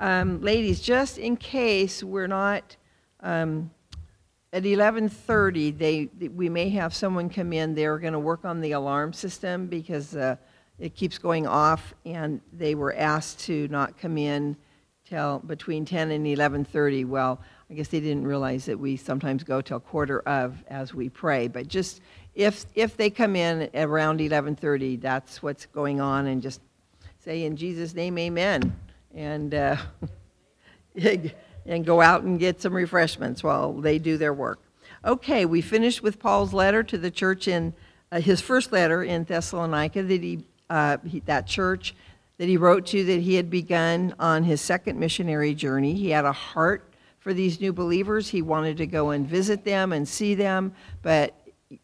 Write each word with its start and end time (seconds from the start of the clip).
um, 0.00 0.40
ladies, 0.40 0.80
just 0.80 1.18
in 1.18 1.36
case 1.36 2.02
we're 2.02 2.26
not 2.26 2.76
um, 3.20 3.70
at 4.52 4.64
11:30, 4.64 5.76
they 5.76 6.08
we 6.28 6.48
may 6.48 6.70
have 6.70 6.94
someone 6.94 7.28
come 7.28 7.52
in. 7.52 7.74
They're 7.74 7.98
going 7.98 8.14
to 8.14 8.18
work 8.18 8.44
on 8.44 8.60
the 8.60 8.72
alarm 8.72 9.12
system 9.12 9.66
because 9.66 10.16
uh, 10.16 10.36
it 10.78 10.94
keeps 10.94 11.18
going 11.18 11.46
off, 11.46 11.94
and 12.06 12.40
they 12.52 12.74
were 12.74 12.94
asked 12.96 13.40
to 13.40 13.68
not 13.68 13.98
come 13.98 14.16
in 14.16 14.56
till 15.04 15.40
between 15.40 15.84
10 15.84 16.10
and 16.12 16.26
11:30. 16.26 17.06
Well, 17.06 17.38
I 17.68 17.74
guess 17.74 17.88
they 17.88 18.00
didn't 18.00 18.26
realize 18.26 18.64
that 18.64 18.78
we 18.78 18.96
sometimes 18.96 19.44
go 19.44 19.60
till 19.60 19.80
quarter 19.80 20.20
of 20.20 20.64
as 20.68 20.94
we 20.94 21.10
pray. 21.10 21.46
But 21.46 21.68
just 21.68 22.00
if 22.34 22.64
if 22.74 22.96
they 22.96 23.10
come 23.10 23.36
in 23.36 23.68
around 23.74 24.20
11:30, 24.20 24.96
that's 24.96 25.42
what's 25.42 25.66
going 25.66 26.00
on, 26.00 26.26
and 26.26 26.40
just 26.40 26.62
say 27.18 27.44
in 27.44 27.54
Jesus' 27.54 27.94
name, 27.94 28.16
Amen 28.16 28.74
and 29.14 29.54
uh, 29.54 29.76
and 31.66 31.84
go 31.84 32.00
out 32.00 32.22
and 32.22 32.38
get 32.38 32.60
some 32.60 32.74
refreshments 32.74 33.42
while 33.42 33.72
they 33.72 33.98
do 33.98 34.16
their 34.16 34.34
work. 34.34 34.60
Okay, 35.04 35.46
we 35.46 35.60
finished 35.60 36.02
with 36.02 36.18
Paul's 36.18 36.52
letter 36.52 36.82
to 36.82 36.98
the 36.98 37.10
church 37.10 37.48
in 37.48 37.72
uh, 38.12 38.20
his 38.20 38.40
first 38.40 38.72
letter 38.72 39.02
in 39.02 39.24
Thessalonica 39.24 40.02
that 40.02 40.22
he, 40.22 40.44
uh, 40.68 40.98
he, 41.06 41.20
that 41.20 41.46
church 41.46 41.94
that 42.38 42.48
he 42.48 42.56
wrote 42.56 42.86
to 42.86 43.04
that 43.04 43.20
he 43.20 43.34
had 43.34 43.50
begun 43.50 44.14
on 44.18 44.44
his 44.44 44.60
second 44.60 44.98
missionary 44.98 45.54
journey. 45.54 45.94
He 45.94 46.10
had 46.10 46.24
a 46.24 46.32
heart 46.32 46.90
for 47.18 47.34
these 47.34 47.60
new 47.60 47.72
believers. 47.72 48.28
He 48.30 48.40
wanted 48.40 48.78
to 48.78 48.86
go 48.86 49.10
and 49.10 49.26
visit 49.26 49.64
them 49.64 49.92
and 49.92 50.08
see 50.08 50.34
them, 50.34 50.72
but 51.02 51.34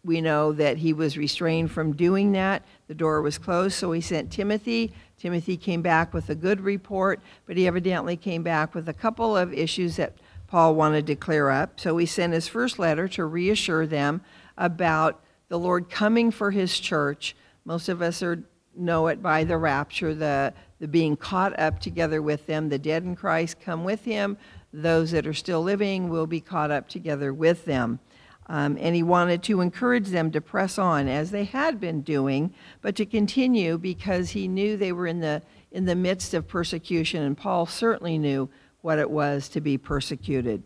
we 0.02 0.20
know 0.20 0.52
that 0.52 0.78
he 0.78 0.92
was 0.92 1.16
restrained 1.18 1.70
from 1.70 1.94
doing 1.94 2.32
that. 2.32 2.64
The 2.88 2.94
door 2.94 3.22
was 3.22 3.38
closed, 3.38 3.74
so 3.74 3.92
he 3.92 4.00
sent 4.00 4.32
Timothy 4.32 4.92
Timothy 5.18 5.56
came 5.56 5.82
back 5.82 6.12
with 6.12 6.28
a 6.28 6.34
good 6.34 6.60
report, 6.60 7.20
but 7.46 7.56
he 7.56 7.66
evidently 7.66 8.16
came 8.16 8.42
back 8.42 8.74
with 8.74 8.88
a 8.88 8.92
couple 8.92 9.36
of 9.36 9.52
issues 9.52 9.96
that 9.96 10.14
Paul 10.46 10.74
wanted 10.74 11.06
to 11.06 11.16
clear 11.16 11.48
up. 11.48 11.80
So 11.80 11.96
he 11.96 12.06
sent 12.06 12.32
his 12.32 12.48
first 12.48 12.78
letter 12.78 13.08
to 13.08 13.24
reassure 13.24 13.86
them 13.86 14.20
about 14.56 15.22
the 15.48 15.58
Lord 15.58 15.88
coming 15.88 16.30
for 16.30 16.50
his 16.50 16.78
church. 16.78 17.34
Most 17.64 17.88
of 17.88 18.02
us 18.02 18.22
are, 18.22 18.42
know 18.76 19.06
it 19.06 19.22
by 19.22 19.44
the 19.44 19.56
rapture, 19.56 20.14
the, 20.14 20.52
the 20.80 20.88
being 20.88 21.16
caught 21.16 21.58
up 21.58 21.80
together 21.80 22.20
with 22.20 22.46
them. 22.46 22.68
The 22.68 22.78
dead 22.78 23.04
in 23.04 23.16
Christ 23.16 23.58
come 23.60 23.84
with 23.84 24.04
him. 24.04 24.36
Those 24.72 25.12
that 25.12 25.26
are 25.26 25.34
still 25.34 25.62
living 25.62 26.10
will 26.10 26.26
be 26.26 26.40
caught 26.40 26.70
up 26.70 26.88
together 26.88 27.32
with 27.32 27.64
them. 27.64 28.00
Um, 28.48 28.78
and 28.80 28.94
he 28.94 29.02
wanted 29.02 29.42
to 29.44 29.60
encourage 29.60 30.08
them 30.08 30.30
to 30.30 30.40
press 30.40 30.78
on 30.78 31.08
as 31.08 31.30
they 31.30 31.44
had 31.44 31.80
been 31.80 32.02
doing, 32.02 32.54
but 32.80 32.94
to 32.96 33.04
continue 33.04 33.76
because 33.76 34.30
he 34.30 34.46
knew 34.46 34.76
they 34.76 34.92
were 34.92 35.08
in 35.08 35.20
the, 35.20 35.42
in 35.72 35.84
the 35.84 35.96
midst 35.96 36.32
of 36.32 36.46
persecution, 36.46 37.22
and 37.22 37.36
Paul 37.36 37.66
certainly 37.66 38.18
knew 38.18 38.48
what 38.82 39.00
it 39.00 39.10
was 39.10 39.48
to 39.48 39.60
be 39.60 39.76
persecuted. 39.76 40.62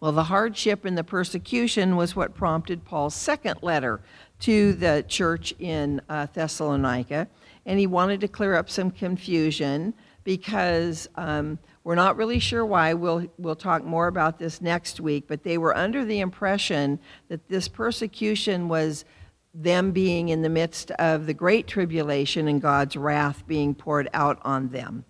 Well, 0.00 0.12
the 0.12 0.24
hardship 0.24 0.84
and 0.84 0.96
the 0.96 1.04
persecution 1.04 1.96
was 1.96 2.16
what 2.16 2.34
prompted 2.34 2.84
Paul's 2.84 3.14
second 3.14 3.58
letter 3.62 4.00
to 4.40 4.72
the 4.72 5.04
church 5.06 5.54
in 5.58 6.00
uh, 6.08 6.26
Thessalonica, 6.32 7.28
and 7.66 7.78
he 7.78 7.86
wanted 7.86 8.20
to 8.22 8.28
clear 8.28 8.54
up 8.54 8.68
some 8.70 8.90
confusion 8.90 9.94
because 10.24 11.08
um, 11.16 11.58
we're 11.84 11.94
not 11.94 12.16
really 12.16 12.38
sure 12.38 12.64
why. 12.64 12.94
We'll, 12.94 13.26
we'll 13.36 13.54
talk 13.54 13.84
more 13.84 14.06
about 14.06 14.38
this 14.38 14.62
next 14.62 15.00
week, 15.00 15.24
but 15.28 15.44
they 15.44 15.58
were 15.58 15.76
under 15.76 16.04
the 16.04 16.20
impression 16.20 16.98
that 17.28 17.46
this 17.48 17.68
persecution 17.68 18.68
was 18.68 19.04
them 19.52 19.92
being 19.92 20.30
in 20.30 20.40
the 20.42 20.48
midst 20.48 20.90
of 20.92 21.26
the 21.26 21.34
great 21.34 21.66
tribulation 21.66 22.48
and 22.48 22.60
God's 22.60 22.96
wrath 22.96 23.46
being 23.46 23.74
poured 23.74 24.08
out 24.14 24.40
on 24.42 24.70
them. 24.70 25.04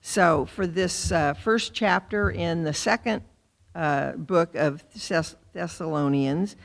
So, 0.00 0.46
for 0.46 0.66
this 0.66 1.10
uh, 1.10 1.34
first 1.34 1.74
chapter 1.74 2.30
in 2.30 2.62
the 2.62 2.72
second 2.72 3.22
uh, 3.74 4.12
book 4.12 4.54
of 4.54 4.84
Thessalonians, 5.52 6.56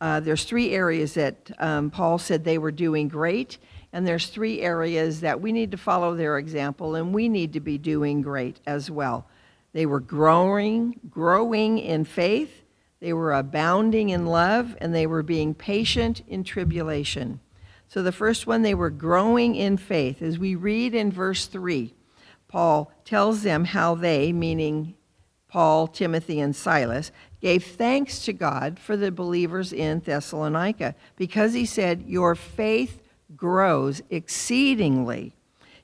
uh, 0.00 0.20
there's 0.20 0.44
three 0.44 0.72
areas 0.72 1.14
that 1.14 1.50
um, 1.58 1.90
Paul 1.90 2.18
said 2.18 2.44
they 2.44 2.58
were 2.58 2.72
doing 2.72 3.08
great, 3.08 3.58
and 3.92 4.06
there's 4.06 4.28
three 4.28 4.60
areas 4.62 5.20
that 5.20 5.40
we 5.40 5.52
need 5.52 5.70
to 5.72 5.76
follow 5.76 6.14
their 6.16 6.38
example 6.38 6.94
and 6.94 7.12
we 7.12 7.28
need 7.28 7.52
to 7.52 7.60
be 7.60 7.78
doing 7.78 8.22
great 8.22 8.58
as 8.66 8.90
well. 8.90 9.26
They 9.72 9.86
were 9.86 10.00
growing, 10.00 11.00
growing 11.10 11.78
in 11.78 12.04
faith, 12.04 12.62
they 13.00 13.12
were 13.12 13.32
abounding 13.32 14.10
in 14.10 14.26
love, 14.26 14.76
and 14.80 14.94
they 14.94 15.08
were 15.08 15.24
being 15.24 15.54
patient 15.54 16.22
in 16.28 16.44
tribulation. 16.44 17.40
So 17.88 18.02
the 18.02 18.12
first 18.12 18.46
one, 18.46 18.62
they 18.62 18.74
were 18.74 18.90
growing 18.90 19.56
in 19.56 19.76
faith. 19.76 20.22
As 20.22 20.38
we 20.38 20.54
read 20.54 20.94
in 20.94 21.10
verse 21.10 21.46
3, 21.46 21.92
Paul 22.46 22.92
tells 23.04 23.42
them 23.42 23.64
how 23.64 23.96
they, 23.96 24.32
meaning 24.32 24.94
Paul, 25.48 25.88
Timothy, 25.88 26.38
and 26.38 26.54
Silas, 26.54 27.10
gave 27.40 27.64
thanks 27.64 28.24
to 28.24 28.32
God 28.32 28.78
for 28.78 28.96
the 28.96 29.10
believers 29.10 29.72
in 29.72 30.00
Thessalonica 30.00 30.94
because 31.16 31.54
he 31.54 31.66
said, 31.66 32.04
Your 32.06 32.34
faith 32.34 33.01
grows 33.36 34.02
exceedingly. 34.10 35.34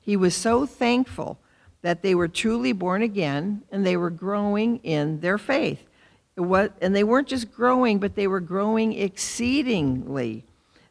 He 0.00 0.16
was 0.16 0.34
so 0.34 0.66
thankful 0.66 1.38
that 1.82 2.03
they 2.03 2.14
were 2.14 2.28
truly 2.28 2.72
born 2.72 3.03
again 3.03 3.62
and 3.70 3.86
they 3.86 3.97
were 3.97 4.10
growing 4.10 4.78
in 4.78 5.20
their 5.20 5.38
faith. 5.38 5.84
Was, 6.36 6.70
and 6.81 6.94
they 6.94 7.04
weren't 7.04 7.28
just 7.28 7.53
growing, 7.53 7.98
but 7.98 8.14
they 8.14 8.26
were 8.28 8.41
growing 8.41 8.92
exceedingly. 8.92 10.44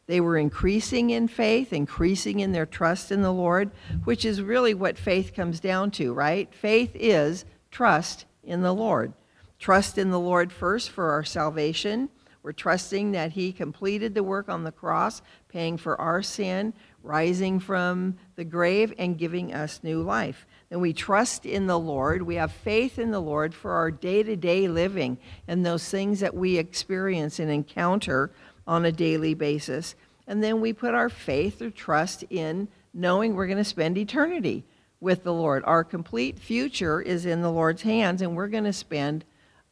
They 0.06 0.20
were 0.20 0.36
increasing 0.36 1.10
in 1.10 1.28
faith, 1.28 1.72
increasing 1.72 2.40
in 2.40 2.52
their 2.52 2.66
trust 2.66 3.12
in 3.12 3.22
the 3.22 3.32
Lord, 3.32 3.70
which 4.04 4.24
is 4.24 4.40
really 4.40 4.74
what 4.74 4.98
faith 4.98 5.34
comes 5.34 5.60
down 5.60 5.90
to, 5.92 6.12
right? 6.12 6.52
Faith 6.54 6.90
is 6.94 7.44
trust 7.70 8.24
in 8.42 8.62
the 8.62 8.74
Lord. 8.74 9.12
Trust 9.58 9.98
in 9.98 10.10
the 10.10 10.20
Lord 10.20 10.52
first 10.52 10.90
for 10.90 11.10
our 11.10 11.24
salvation, 11.24 12.08
we're 12.42 12.52
trusting 12.52 13.12
that 13.12 13.32
He 13.32 13.52
completed 13.52 14.14
the 14.14 14.22
work 14.22 14.48
on 14.48 14.64
the 14.64 14.72
cross, 14.72 15.22
paying 15.48 15.76
for 15.76 16.00
our 16.00 16.22
sin, 16.22 16.72
rising 17.02 17.60
from 17.60 18.16
the 18.36 18.44
grave, 18.44 18.94
and 18.98 19.18
giving 19.18 19.52
us 19.52 19.80
new 19.82 20.02
life. 20.02 20.46
And 20.70 20.80
we 20.80 20.92
trust 20.92 21.46
in 21.46 21.66
the 21.66 21.78
Lord. 21.78 22.22
We 22.22 22.36
have 22.36 22.52
faith 22.52 22.98
in 22.98 23.10
the 23.10 23.20
Lord 23.20 23.54
for 23.54 23.72
our 23.72 23.90
day 23.90 24.22
to 24.22 24.36
day 24.36 24.68
living 24.68 25.18
and 25.46 25.64
those 25.64 25.88
things 25.88 26.20
that 26.20 26.34
we 26.34 26.58
experience 26.58 27.38
and 27.38 27.50
encounter 27.50 28.30
on 28.66 28.84
a 28.84 28.92
daily 28.92 29.34
basis. 29.34 29.94
And 30.26 30.44
then 30.44 30.60
we 30.60 30.72
put 30.72 30.94
our 30.94 31.08
faith 31.08 31.62
or 31.62 31.70
trust 31.70 32.24
in 32.30 32.68
knowing 32.92 33.34
we're 33.34 33.46
going 33.46 33.58
to 33.58 33.64
spend 33.64 33.96
eternity 33.96 34.64
with 35.00 35.24
the 35.24 35.32
Lord. 35.32 35.64
Our 35.64 35.84
complete 35.84 36.38
future 36.38 37.00
is 37.00 37.24
in 37.24 37.40
the 37.40 37.50
Lord's 37.50 37.82
hands, 37.82 38.20
and 38.20 38.36
we're 38.36 38.48
going 38.48 38.64
to 38.64 38.72
spend 38.72 39.24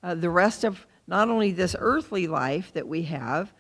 uh, 0.02 0.14
the 0.14 0.30
rest 0.30 0.64
of 0.64 0.86
not 1.06 1.28
only 1.28 1.52
this 1.52 1.76
earthly 1.78 2.26
life 2.26 2.72
that 2.72 2.88
we 2.88 3.02
have, 3.02 3.52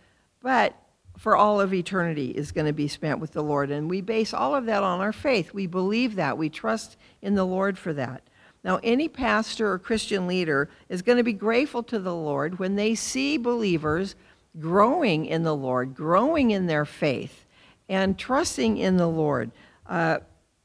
but 0.42 0.74
for 1.16 1.36
all 1.36 1.60
of 1.60 1.72
eternity 1.72 2.30
is 2.30 2.52
going 2.52 2.66
to 2.66 2.72
be 2.72 2.88
spent 2.88 3.20
with 3.20 3.32
the 3.32 3.42
Lord. 3.42 3.70
And 3.70 3.88
we 3.88 4.00
base 4.00 4.34
all 4.34 4.54
of 4.54 4.66
that 4.66 4.82
on 4.82 5.00
our 5.00 5.12
faith. 5.12 5.54
We 5.54 5.66
believe 5.66 6.16
that. 6.16 6.36
We 6.36 6.48
trust 6.48 6.96
in 7.22 7.34
the 7.34 7.46
Lord 7.46 7.78
for 7.78 7.92
that. 7.94 8.22
Now, 8.62 8.80
any 8.82 9.08
pastor 9.08 9.72
or 9.72 9.78
Christian 9.78 10.26
leader 10.26 10.68
is 10.88 11.02
going 11.02 11.18
to 11.18 11.24
be 11.24 11.32
grateful 11.32 11.82
to 11.84 11.98
the 11.98 12.14
Lord 12.14 12.58
when 12.58 12.74
they 12.74 12.94
see 12.94 13.38
believers 13.38 14.16
growing 14.58 15.26
in 15.26 15.44
the 15.44 15.54
Lord, 15.54 15.94
growing 15.94 16.50
in 16.50 16.66
their 16.66 16.84
faith, 16.84 17.46
and 17.88 18.18
trusting 18.18 18.76
in 18.76 18.96
the 18.96 19.08
Lord. 19.08 19.52
Uh, 19.86 20.18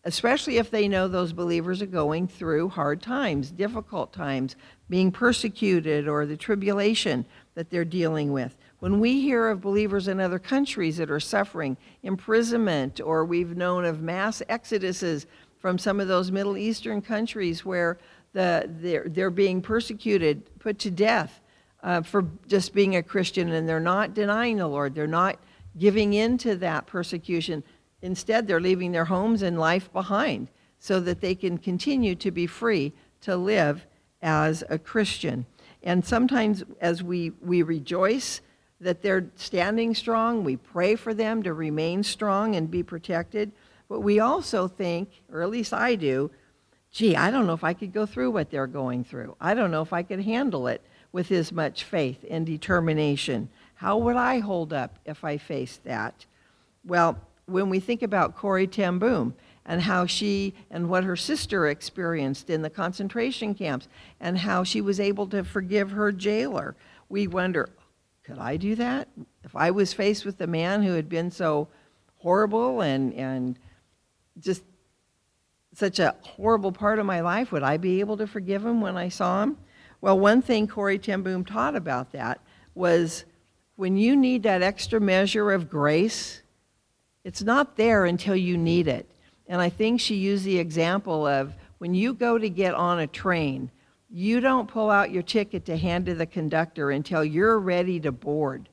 especially 0.03 0.57
if 0.57 0.72
they 0.72 0.88
know 0.88 1.07
those 1.07 1.34
believers 1.34 1.81
are 1.81 1.88
going 1.88 2.28
through 2.28 2.69
hard 2.69 3.01
times, 3.01 3.51
difficult 3.51 4.12
times, 4.12 4.56
being 4.89 5.12
persecuted, 5.12 6.07
or 6.07 6.25
the 6.25 6.38
tribulation 6.38 7.25
that 7.53 7.69
they're 7.69 7.85
dealing 7.85 8.31
with. 8.31 8.57
When 8.79 9.00
we 9.00 9.22
hear 9.22 9.50
of 9.50 9.61
believers 9.61 10.07
in 10.07 10.19
other 10.19 10.40
countries 10.40 10.97
that 10.97 11.11
are 11.11 11.19
suffering 11.19 11.78
imprisonment, 12.01 13.00
or 13.00 13.25
we've 13.25 13.56
known 13.56 13.85
of 13.85 14.01
mass 14.01 14.41
exoduses 14.50 15.28
from 15.59 15.78
some 15.78 16.00
of 16.00 16.07
those 16.07 16.31
Middle 16.31 16.57
Eastern 16.57 17.01
countries 17.01 17.63
where 17.63 18.00
the, 18.34 18.67
they're, 18.79 19.05
they're 19.08 19.29
being 19.29 19.61
persecuted, 19.61 20.59
put 20.59 20.79
to 20.79 20.90
death 20.90 21.41
uh, 21.84 22.02
for 22.02 22.26
just 22.47 22.73
being 22.73 22.96
a 22.96 23.03
Christian, 23.03 23.52
and 23.52 23.70
they're 23.70 23.79
not 23.79 24.16
denying 24.16 24.58
the 24.58 24.67
Lord, 24.67 24.96
they're 24.96 25.05
not 25.05 25.37
giving 25.78 26.14
in 26.14 26.37
to 26.40 26.55
that 26.58 26.87
persecution 26.87 27.64
Instead, 28.02 28.48
they're 28.48 28.59
leaving 28.59 28.92
their 28.92 29.06
homes 29.06 29.42
and 29.42 29.59
life 29.59 29.92
behind 29.94 30.48
so 30.80 31.00
that 31.00 31.22
they 31.22 31.36
can 31.36 31.58
continue 31.58 32.16
to 32.16 32.32
be 32.32 32.48
free 32.48 32.94
to 33.22 33.36
live 33.36 33.86
as 34.22 34.64
a 34.70 34.80
Christian. 34.80 35.46
And 35.84 36.06
sometimes, 36.06 36.64
as 36.80 37.03
we, 37.03 37.32
we 37.42 37.62
rejoice 37.62 38.42
that 38.80 39.02
they're 39.02 39.30
standing 39.36 39.94
strong, 39.94 40.44
we 40.44 40.58
pray 40.58 40.96
for 40.96 41.14
them 41.14 41.44
to 41.44 41.53
remain 41.53 42.03
strong 42.03 42.56
and 42.56 42.70
be 42.70 42.82
protected. 42.84 43.52
But 43.88 44.02
we 44.02 44.20
also 44.20 44.68
think, 44.68 45.09
or 45.32 45.44
at 45.44 45.50
least 45.50 45.74
I 45.74 45.96
do, 45.96 46.32
gee, 46.92 47.16
I 47.16 47.30
don't 47.30 47.46
know 47.46 47.53
if 47.53 47.64
I 47.64 47.74
could 47.74 47.94
go 47.94 48.06
through 48.06 48.32
what 48.32 48.50
they're 48.50 48.68
going 48.68 49.03
through. 49.03 49.36
I 49.40 49.53
don't 49.53 49.72
know 49.72 49.82
if 49.82 49.94
I 49.94 50.03
could 50.03 50.24
handle 50.24 50.68
it 50.68 50.82
with 51.12 51.32
as 51.32 51.52
much 51.52 51.84
faith 51.84 52.26
and 52.30 52.46
determination. 52.46 53.50
How 53.76 53.98
would 53.98 54.16
I 54.16 54.40
hold 54.40 54.74
up 54.74 54.98
if 55.06 55.24
I 55.24 55.38
faced 55.38 55.84
that? 55.84 56.26
Well, 56.86 57.20
when 57.52 57.70
we 57.70 57.80
think 57.80 58.02
about 58.02 58.36
Corrie 58.36 58.68
ten 58.68 59.00
Boom 59.00 59.36
and 59.66 59.82
how 59.82 60.06
she 60.06 60.53
and 60.72 60.90
what 60.90 61.03
her 61.03 61.16
sister 61.16 61.68
experienced 61.68 62.50
in 62.50 62.62
the 62.62 62.70
concentration 62.70 63.53
camps 63.53 63.88
and 64.20 64.40
how 64.40 64.64
she 64.64 64.82
was 64.82 65.00
able 65.00 65.28
to 65.28 65.44
forgive 65.44 65.92
her 65.92 66.12
jailer. 66.12 66.76
We 67.09 67.28
wonder, 67.28 67.70
could 68.24 68.40
I 68.40 68.58
do 68.58 68.76
that? 68.76 69.08
If 69.44 69.56
I 69.56 69.72
was 69.72 69.94
faced 69.94 70.26
with 70.26 70.42
a 70.42 70.48
man 70.48 70.84
who 70.84 70.94
had 70.94 71.09
been 71.09 71.30
so 71.30 71.68
horrible 72.18 72.82
and, 72.82 73.14
and 73.14 73.59
just 74.40 74.64
such 75.74 76.00
a 76.00 76.16
horrible 76.22 76.72
part 76.72 77.00
of 77.00 77.06
my 77.06 77.22
life, 77.22 77.52
would 77.52 77.64
I 77.64 77.78
be 77.78 78.00
able 78.00 78.18
to 78.18 78.28
forgive 78.28 78.66
him 78.66 78.82
when 78.82 78.98
I 78.98 79.09
saw 79.09 79.44
him? 79.44 79.58
Well, 80.02 80.18
one 80.18 80.42
thing 80.42 80.68
Corrie 80.68 80.98
ten 81.00 81.22
Boom 81.22 81.46
taught 81.46 81.76
about 81.76 82.12
that 82.14 82.42
was 82.74 83.26
when 83.76 83.98
you 83.98 84.16
need 84.16 84.44
that 84.44 84.62
extra 84.62 85.00
measure 85.00 85.52
of 85.52 85.70
grace, 85.70 86.42
it's 87.23 87.44
not 87.44 87.78
there 87.78 88.06
until 88.06 88.35
you 88.35 88.58
need 88.58 88.88
it. 88.88 89.09
And 89.47 89.62
I 89.62 89.70
think 89.70 90.00
she 90.00 90.16
used 90.16 90.46
the 90.46 90.59
example 90.59 91.28
of 91.28 91.53
when 91.78 91.94
you 91.94 92.14
go 92.14 92.38
to 92.38 92.50
get 92.50 92.73
on 92.73 93.00
a 93.00 93.08
train, 93.08 93.70
you 94.09 94.40
don't 94.40 94.68
pull 94.68 94.90
out 94.90 95.12
your 95.12 95.23
ticket 95.23 95.66
to 95.66 95.78
hand 95.78 96.06
to 96.06 96.16
the 96.16 96.26
conductor 96.26 96.91
until 96.91 97.23
you're 97.23 97.59
ready 97.59 98.00
to 98.02 98.12
board. 98.12 98.70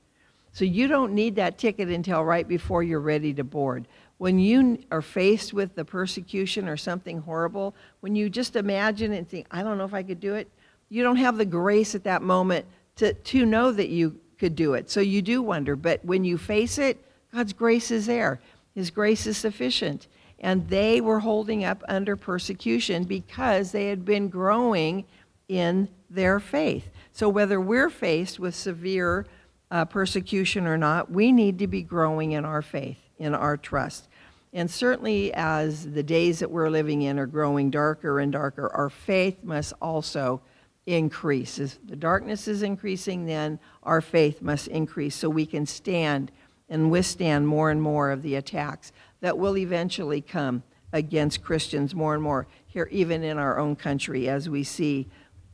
So 0.52 0.64
you 0.64 0.88
don't 0.88 1.12
need 1.12 1.36
that 1.36 1.58
ticket 1.58 1.88
until 1.88 2.24
right 2.24 2.46
before 2.46 2.82
you're 2.82 3.00
ready 3.00 3.32
to 3.34 3.44
board. 3.44 3.86
When 4.18 4.38
you 4.38 4.78
are 4.90 5.02
faced 5.02 5.52
with 5.52 5.74
the 5.76 5.84
persecution 5.84 6.68
or 6.68 6.76
something 6.76 7.20
horrible, 7.20 7.74
when 8.00 8.16
you 8.16 8.28
just 8.28 8.56
imagine 8.56 9.12
and 9.12 9.28
think, 9.28 9.46
I 9.50 9.62
don't 9.62 9.78
know 9.78 9.84
if 9.84 9.94
I 9.94 10.02
could 10.02 10.18
do 10.18 10.34
it, 10.34 10.50
you 10.88 11.02
don't 11.04 11.16
have 11.16 11.36
the 11.36 11.44
grace 11.44 11.94
at 11.94 12.04
that 12.04 12.22
moment 12.22 12.66
to, 12.96 13.12
to 13.12 13.46
know 13.46 13.70
that 13.70 13.88
you 13.88 14.18
could 14.38 14.56
do 14.56 14.74
it. 14.74 14.90
So 14.90 15.00
you 15.00 15.22
do 15.22 15.42
wonder. 15.42 15.76
But 15.76 16.04
when 16.04 16.24
you 16.24 16.38
face 16.38 16.78
it, 16.78 17.04
God's 17.32 17.52
grace 17.52 17.90
is 17.90 18.06
there. 18.06 18.40
His 18.74 18.90
grace 18.90 19.26
is 19.26 19.36
sufficient. 19.36 20.06
And 20.40 20.68
they 20.68 21.00
were 21.00 21.20
holding 21.20 21.64
up 21.64 21.82
under 21.88 22.16
persecution 22.16 23.04
because 23.04 23.72
they 23.72 23.88
had 23.88 24.04
been 24.04 24.28
growing 24.28 25.04
in 25.48 25.88
their 26.08 26.38
faith. 26.38 26.88
So 27.12 27.28
whether 27.28 27.60
we're 27.60 27.90
faced 27.90 28.38
with 28.38 28.54
severe 28.54 29.26
uh, 29.70 29.84
persecution 29.84 30.66
or 30.66 30.78
not, 30.78 31.10
we 31.10 31.32
need 31.32 31.58
to 31.58 31.66
be 31.66 31.82
growing 31.82 32.32
in 32.32 32.44
our 32.44 32.62
faith, 32.62 32.98
in 33.18 33.34
our 33.34 33.56
trust. 33.56 34.08
And 34.52 34.70
certainly, 34.70 35.32
as 35.34 35.92
the 35.92 36.02
days 36.02 36.38
that 36.38 36.50
we're 36.50 36.70
living 36.70 37.02
in 37.02 37.18
are 37.18 37.26
growing 37.26 37.70
darker 37.70 38.20
and 38.20 38.32
darker, 38.32 38.68
our 38.74 38.88
faith 38.88 39.42
must 39.42 39.74
also 39.82 40.40
increase. 40.86 41.58
As 41.58 41.78
the 41.84 41.96
darkness 41.96 42.48
is 42.48 42.62
increasing, 42.62 43.26
then 43.26 43.58
our 43.82 44.00
faith 44.00 44.40
must 44.40 44.68
increase 44.68 45.14
so 45.14 45.28
we 45.28 45.44
can 45.44 45.66
stand 45.66 46.32
and 46.68 46.90
withstand 46.90 47.48
more 47.48 47.70
and 47.70 47.80
more 47.80 48.10
of 48.10 48.22
the 48.22 48.34
attacks 48.34 48.92
that 49.20 49.38
will 49.38 49.56
eventually 49.56 50.20
come 50.20 50.62
against 50.92 51.42
Christians 51.42 51.94
more 51.94 52.14
and 52.14 52.22
more 52.22 52.46
here, 52.66 52.88
even 52.90 53.22
in 53.22 53.38
our 53.38 53.58
own 53.58 53.76
country, 53.76 54.28
as 54.28 54.48
we 54.48 54.64
see 54.64 55.08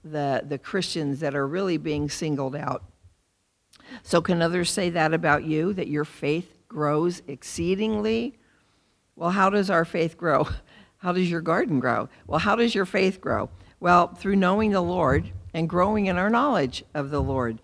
the, 0.05 0.45
the 0.47 0.59
Christians 0.59 1.21
that 1.21 1.35
are 1.35 1.47
really 1.47 1.77
being 1.77 2.11
singled 2.11 2.55
out. 2.55 2.85
So, 4.03 4.21
can 4.21 4.43
others 4.43 4.71
say 4.71 4.91
that 4.91 5.13
about 5.15 5.45
you, 5.45 5.73
that 5.75 5.89
your 5.89 6.05
faith 6.05 6.59
grows 6.69 7.23
exceedingly? 7.27 8.39
Well, 9.17 9.31
how 9.31 9.51
does 9.51 9.71
our 9.71 9.85
faith 9.85 10.17
grow? 10.17 10.49
How 10.99 11.13
does 11.13 11.31
your 11.31 11.43
garden 11.43 11.81
grow? 11.81 12.09
Well, 12.27 12.39
how 12.39 12.57
does 12.57 12.75
your 12.75 12.87
faith 12.87 13.21
grow? 13.21 13.51
Well, 13.79 14.15
through 14.15 14.37
knowing 14.37 14.71
the 14.71 14.81
Lord 14.81 15.31
and 15.53 15.69
growing 15.69 16.07
in 16.07 16.17
our 16.17 16.31
knowledge 16.31 16.83
of 16.95 17.11
the 17.11 17.21
Lord. 17.21 17.61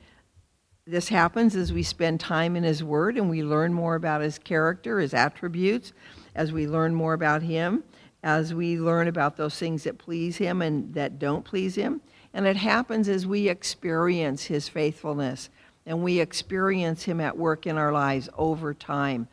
This 0.91 1.09
happens 1.09 1.55
as 1.55 1.73
we 1.73 1.85
spend 1.85 2.19
time 2.19 2.57
in 2.57 2.65
His 2.65 2.83
Word 2.83 3.17
and 3.17 3.31
we 3.31 3.45
learn 3.45 3.73
more 3.73 3.95
about 3.95 4.23
His 4.23 4.41
character, 4.41 4.99
His 4.99 5.15
attributes, 5.15 5.93
as 6.35 6.51
we 6.51 6.67
learn 6.67 6.97
more 6.97 7.13
about 7.13 7.43
Him, 7.43 7.85
as 8.25 8.53
we 8.53 8.77
learn 8.77 9.07
about 9.07 9.37
those 9.37 9.57
things 9.57 9.85
that 9.85 9.99
please 9.99 10.39
Him 10.39 10.61
and 10.61 10.93
that 10.95 11.21
don't 11.21 11.45
please 11.45 11.77
Him. 11.77 12.01
And 12.35 12.45
it 12.45 12.57
happens 12.57 13.09
as 13.09 13.25
we 13.25 13.49
experience 13.49 14.43
His 14.43 14.69
faithfulness 14.69 15.49
and 15.87 16.03
we 16.03 16.19
experience 16.19 17.05
Him 17.05 17.21
at 17.21 17.39
work 17.39 17.69
in 17.69 17.79
our 17.79 17.93
lives 17.93 18.29
over 18.37 18.75
time. 18.75 19.29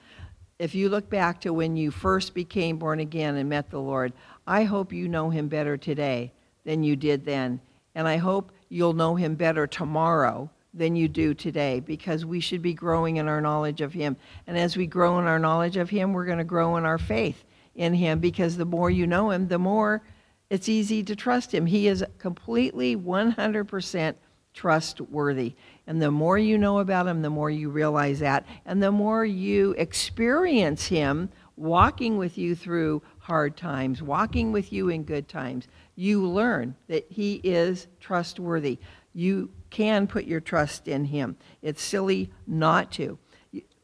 If 0.59 0.75
you 0.75 0.89
look 0.89 1.09
back 1.09 1.41
to 1.41 1.53
when 1.53 1.75
you 1.75 1.89
first 1.89 2.35
became 2.35 2.77
born 2.77 2.99
again 2.99 3.35
and 3.35 3.49
met 3.49 3.71
the 3.71 3.81
Lord, 3.81 4.13
I 4.45 4.65
hope 4.65 4.93
you 4.93 5.07
know 5.07 5.31
Him 5.31 5.47
better 5.47 5.75
today 5.75 6.33
than 6.65 6.83
you 6.83 6.95
did 6.95 7.25
then. 7.25 7.61
And 7.95 8.07
I 8.07 8.17
hope 8.17 8.51
you'll 8.69 8.93
know 8.93 9.15
Him 9.15 9.33
better 9.33 9.65
tomorrow 9.65 10.51
than 10.77 10.95
you 10.95 11.07
do 11.07 11.33
today 11.33 11.79
because 11.79 12.25
we 12.25 12.39
should 12.39 12.61
be 12.61 12.73
growing 12.73 13.17
in 13.17 13.27
our 13.27 13.41
knowledge 13.41 13.81
of 13.81 13.93
Him. 13.93 14.17
And 14.45 14.57
as 14.57 14.77
we 14.77 14.87
grow 14.87 15.19
in 15.19 15.25
our 15.25 15.39
knowledge 15.39 15.77
of 15.77 15.89
Him, 15.89 16.13
we're 16.13 16.25
going 16.25 16.37
to 16.37 16.43
grow 16.43 16.77
in 16.77 16.85
our 16.85 16.97
faith 16.97 17.43
in 17.75 17.93
Him 17.93 18.19
because 18.19 18.57
the 18.57 18.65
more 18.65 18.89
you 18.89 19.07
know 19.07 19.31
Him, 19.31 19.47
the 19.47 19.59
more 19.59 20.03
it's 20.49 20.69
easy 20.69 21.03
to 21.03 21.15
trust 21.15 21.53
Him. 21.53 21.65
He 21.65 21.87
is 21.87 22.03
completely 22.17 22.95
100% 22.95 24.15
trustworthy. 24.57 25.53
And 25.85 26.01
the 26.01 26.09
more 26.09 26.37
you 26.37 26.57
know 26.57 26.79
about 26.79 27.07
him, 27.07 27.21
the 27.21 27.29
more 27.29 27.51
you 27.51 27.69
realize 27.69 28.19
that. 28.19 28.45
And 28.65 28.81
the 28.81 28.91
more 28.91 29.23
you 29.23 29.75
experience 29.77 30.87
him 30.87 31.29
walking 31.55 32.17
with 32.17 32.39
you 32.39 32.55
through 32.55 33.03
hard 33.19 33.55
times, 33.55 34.01
walking 34.01 34.51
with 34.51 34.73
you 34.73 34.89
in 34.89 35.03
good 35.03 35.27
times, 35.27 35.67
you 35.95 36.25
learn 36.27 36.75
that 36.87 37.05
he 37.07 37.35
is 37.43 37.87
trustworthy. 37.99 38.79
You 39.13 39.51
can 39.69 40.07
put 40.07 40.25
your 40.25 40.39
trust 40.39 40.87
in 40.87 41.05
him. 41.05 41.37
It's 41.61 41.81
silly 41.81 42.31
not 42.45 42.91
to. 42.93 43.17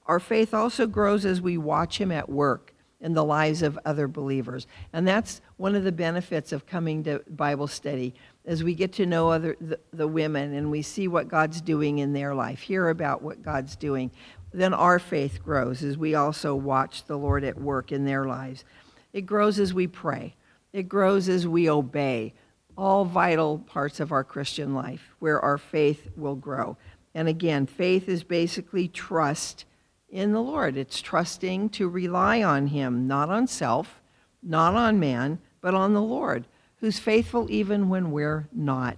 Our 0.05 0.19
faith 0.19 0.53
also 0.53 0.87
grows 0.87 1.25
as 1.25 1.41
we 1.41 1.57
watch 1.57 1.99
him 1.99 2.11
at 2.11 2.29
work 2.29 2.73
in 3.03 3.13
the 3.13 3.23
lives 3.23 3.61
of 3.61 3.77
other 3.85 4.07
believers. 4.07 4.65
And 4.93 5.07
that's 5.07 5.41
one 5.57 5.75
of 5.75 5.83
the 5.83 5.91
benefits 5.91 6.51
of 6.51 6.65
coming 6.65 7.03
to 7.03 7.21
Bible 7.29 7.67
study 7.67 8.15
as 8.45 8.63
we 8.63 8.73
get 8.73 8.93
to 8.93 9.05
know 9.05 9.29
other 9.29 9.55
the, 9.59 9.79
the, 9.91 10.07
women 10.07 10.53
and 10.53 10.71
we 10.71 10.81
see 10.81 11.07
what 11.07 11.27
God's 11.27 11.61
doing 11.61 11.99
in 11.99 12.13
their 12.13 12.33
life, 12.33 12.61
hear 12.61 12.89
about 12.89 13.21
what 13.21 13.41
God's 13.41 13.75
doing, 13.75 14.11
then 14.53 14.73
our 14.73 14.99
faith 14.99 15.43
grows 15.43 15.83
as 15.83 15.97
we 15.97 16.15
also 16.15 16.55
watch 16.55 17.05
the 17.05 17.17
Lord 17.17 17.43
at 17.43 17.59
work 17.59 17.91
in 17.91 18.05
their 18.05 18.25
lives. 18.25 18.63
It 19.11 19.21
grows 19.21 19.59
as 19.59 19.73
we 19.73 19.87
pray. 19.87 20.35
It 20.71 20.83
grows 20.83 21.29
as 21.29 21.47
we 21.47 21.69
obey. 21.69 22.33
All 22.77 23.05
vital 23.05 23.59
parts 23.59 23.99
of 23.99 24.11
our 24.11 24.23
Christian 24.23 24.73
life 24.73 25.15
where 25.19 25.39
our 25.39 25.57
faith 25.57 26.09
will 26.15 26.35
grow. 26.35 26.77
And 27.13 27.27
again, 27.27 27.65
faith 27.65 28.09
is 28.09 28.23
basically 28.23 28.87
trust 28.87 29.65
in 30.09 30.31
the 30.31 30.41
Lord. 30.41 30.77
It's 30.77 31.01
trusting 31.01 31.69
to 31.69 31.87
rely 31.87 32.41
on 32.41 32.67
Him, 32.67 33.07
not 33.07 33.29
on 33.29 33.47
self, 33.47 34.01
not 34.41 34.75
on 34.75 34.99
man, 34.99 35.39
but 35.61 35.73
on 35.73 35.93
the 35.93 36.01
Lord 36.01 36.45
who's 36.83 36.99
faithful 36.99 37.49
even 37.49 37.87
when 37.87 38.11
we're 38.11 38.45
not, 38.51 38.97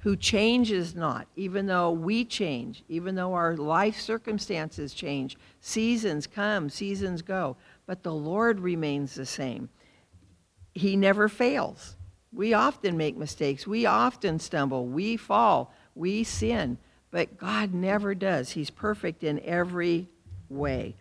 who 0.00 0.16
changes 0.16 0.94
not, 0.94 1.28
even 1.36 1.66
though 1.66 1.90
we 1.90 2.24
change, 2.24 2.82
even 2.88 3.14
though 3.14 3.34
our 3.34 3.54
life 3.58 4.00
circumstances 4.00 4.94
change. 4.94 5.36
Seasons 5.60 6.26
come, 6.26 6.70
seasons 6.70 7.20
go, 7.20 7.54
but 7.84 8.02
the 8.02 8.14
Lord 8.14 8.58
remains 8.60 9.14
the 9.14 9.26
same. 9.26 9.68
He 10.72 10.96
never 10.96 11.28
fails. 11.28 11.95
We 12.36 12.52
often 12.52 12.98
make 12.98 13.16
mistakes, 13.16 13.66
we 13.66 13.86
often 13.86 14.38
stumble, 14.38 14.84
we 14.84 15.16
fall, 15.16 15.72
we 15.94 16.22
sin, 16.22 16.76
but 17.10 17.38
God 17.38 17.72
never 17.72 18.14
does. 18.14 18.50
He's 18.50 18.68
perfect 18.68 19.24
in 19.24 19.40
every 19.40 20.06
way. 20.50 20.94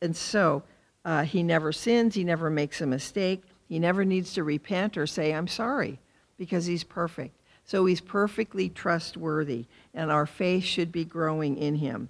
And 0.00 0.16
so, 0.16 0.62
uh, 1.04 1.24
he 1.24 1.42
never 1.42 1.70
sins, 1.70 2.14
he 2.14 2.24
never 2.24 2.48
makes 2.48 2.80
a 2.80 2.86
mistake. 2.86 3.42
He 3.68 3.78
never 3.78 4.06
needs 4.06 4.32
to 4.34 4.42
repent 4.42 4.96
or 4.96 5.06
say, 5.06 5.34
I'm 5.34 5.48
sorry, 5.48 6.00
because 6.38 6.64
he's 6.64 6.84
perfect. 6.84 7.38
So 7.64 7.84
he's 7.84 8.00
perfectly 8.00 8.70
trustworthy, 8.70 9.66
and 9.92 10.10
our 10.10 10.24
faith 10.24 10.64
should 10.64 10.90
be 10.90 11.04
growing 11.04 11.58
in 11.58 11.74
him. 11.74 12.08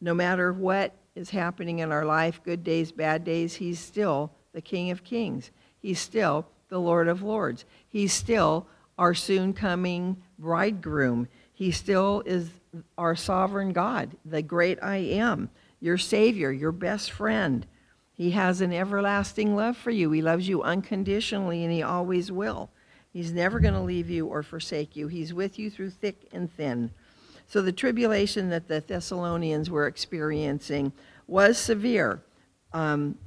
No 0.00 0.12
matter 0.12 0.52
what 0.52 0.92
is 1.14 1.30
happening 1.30 1.78
in 1.78 1.92
our 1.92 2.04
life, 2.04 2.40
good 2.42 2.64
days, 2.64 2.90
bad 2.90 3.22
days, 3.22 3.54
he's 3.54 3.78
still 3.78 4.32
the 4.52 4.60
King 4.60 4.90
of 4.90 5.04
Kings. 5.04 5.52
He's 5.78 6.00
still 6.00 6.46
the 6.72 6.80
Lord 6.80 7.06
of 7.06 7.22
Lords. 7.22 7.66
He's 7.86 8.14
still 8.14 8.66
our 8.96 9.12
soon 9.12 9.52
coming 9.52 10.16
bridegroom. 10.38 11.28
He 11.52 11.70
still 11.70 12.22
is 12.24 12.48
our 12.96 13.14
sovereign 13.14 13.74
God, 13.74 14.16
the 14.24 14.40
great 14.40 14.78
I 14.82 14.96
am, 14.96 15.50
your 15.80 15.98
Savior, 15.98 16.50
your 16.50 16.72
best 16.72 17.10
friend. 17.10 17.66
He 18.14 18.30
has 18.30 18.62
an 18.62 18.72
everlasting 18.72 19.54
love 19.54 19.76
for 19.76 19.90
you. 19.90 20.10
He 20.12 20.22
loves 20.22 20.48
you 20.48 20.62
unconditionally, 20.62 21.62
and 21.62 21.70
He 21.70 21.82
always 21.82 22.32
will. 22.32 22.70
He's 23.12 23.32
never 23.32 23.60
going 23.60 23.74
to 23.74 23.80
leave 23.80 24.08
you 24.08 24.26
or 24.26 24.42
forsake 24.42 24.96
you. 24.96 25.08
He's 25.08 25.34
with 25.34 25.58
you 25.58 25.70
through 25.70 25.90
thick 25.90 26.26
and 26.32 26.50
thin. 26.50 26.90
So 27.48 27.60
the 27.60 27.72
tribulation 27.72 28.48
that 28.48 28.68
the 28.68 28.80
Thessalonians 28.80 29.68
were 29.68 29.86
experiencing 29.86 30.92
was 31.26 31.58
severe, 31.58 32.22
um, 32.72 33.18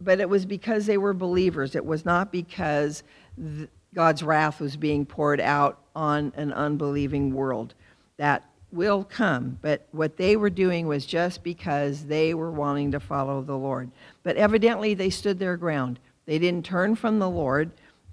but 0.00 0.20
it 0.20 0.28
was 0.28 0.46
because 0.46 0.86
they 0.86 0.98
were 0.98 1.14
believers. 1.14 1.74
It 1.74 1.84
was 1.84 2.04
not 2.04 2.32
because 2.32 3.02
th- 3.36 3.68
God's 3.94 4.22
wrath 4.22 4.60
was 4.60 4.76
being 4.76 5.06
poured 5.06 5.40
out 5.40 5.78
on 5.94 6.32
an 6.36 6.52
unbelieving 6.52 7.32
world. 7.32 7.74
That 8.16 8.44
will 8.72 9.04
come. 9.04 9.58
But 9.62 9.86
what 9.92 10.16
they 10.16 10.36
were 10.36 10.50
doing 10.50 10.86
was 10.86 11.06
just 11.06 11.42
because 11.42 12.06
they 12.06 12.34
were 12.34 12.50
wanting 12.50 12.90
to 12.92 13.00
follow 13.00 13.40
the 13.40 13.56
Lord. 13.56 13.90
But 14.22 14.36
evidently 14.36 14.94
they 14.94 15.10
stood 15.10 15.38
their 15.38 15.56
ground. 15.56 16.00
They 16.26 16.38
didn't 16.38 16.64
turn 16.64 16.96
from 16.96 17.18
the 17.18 17.30
Lord 17.30 17.70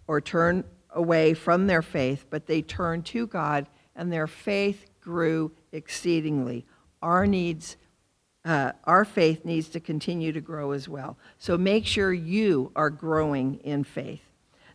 or 0.08 0.22
turn 0.22 0.64
away 0.92 1.34
from 1.34 1.68
their 1.68 1.82
faith, 1.82 2.26
but 2.30 2.46
they 2.46 2.62
turned 2.62 3.06
to 3.08 3.26
God, 3.26 3.66
and 3.96 4.12
their 4.12 4.28
faith 4.28 4.86
grew 5.02 5.52
exceedingly. 5.72 6.66
Our 7.02 7.26
needs, 7.26 7.78
uh, 8.44 8.72
our 8.86 9.06
faith 9.06 9.46
needs 9.46 9.70
to 9.70 9.80
continue 9.80 10.32
to 10.32 10.42
grow 10.42 10.72
as 10.72 10.90
well. 10.90 11.18
So 11.38 11.58
make 11.58 11.86
sure 11.86 12.12
you 12.12 12.72
are 12.76 12.90
growing 12.90 13.60
in 13.64 13.84
faith. 13.84 14.22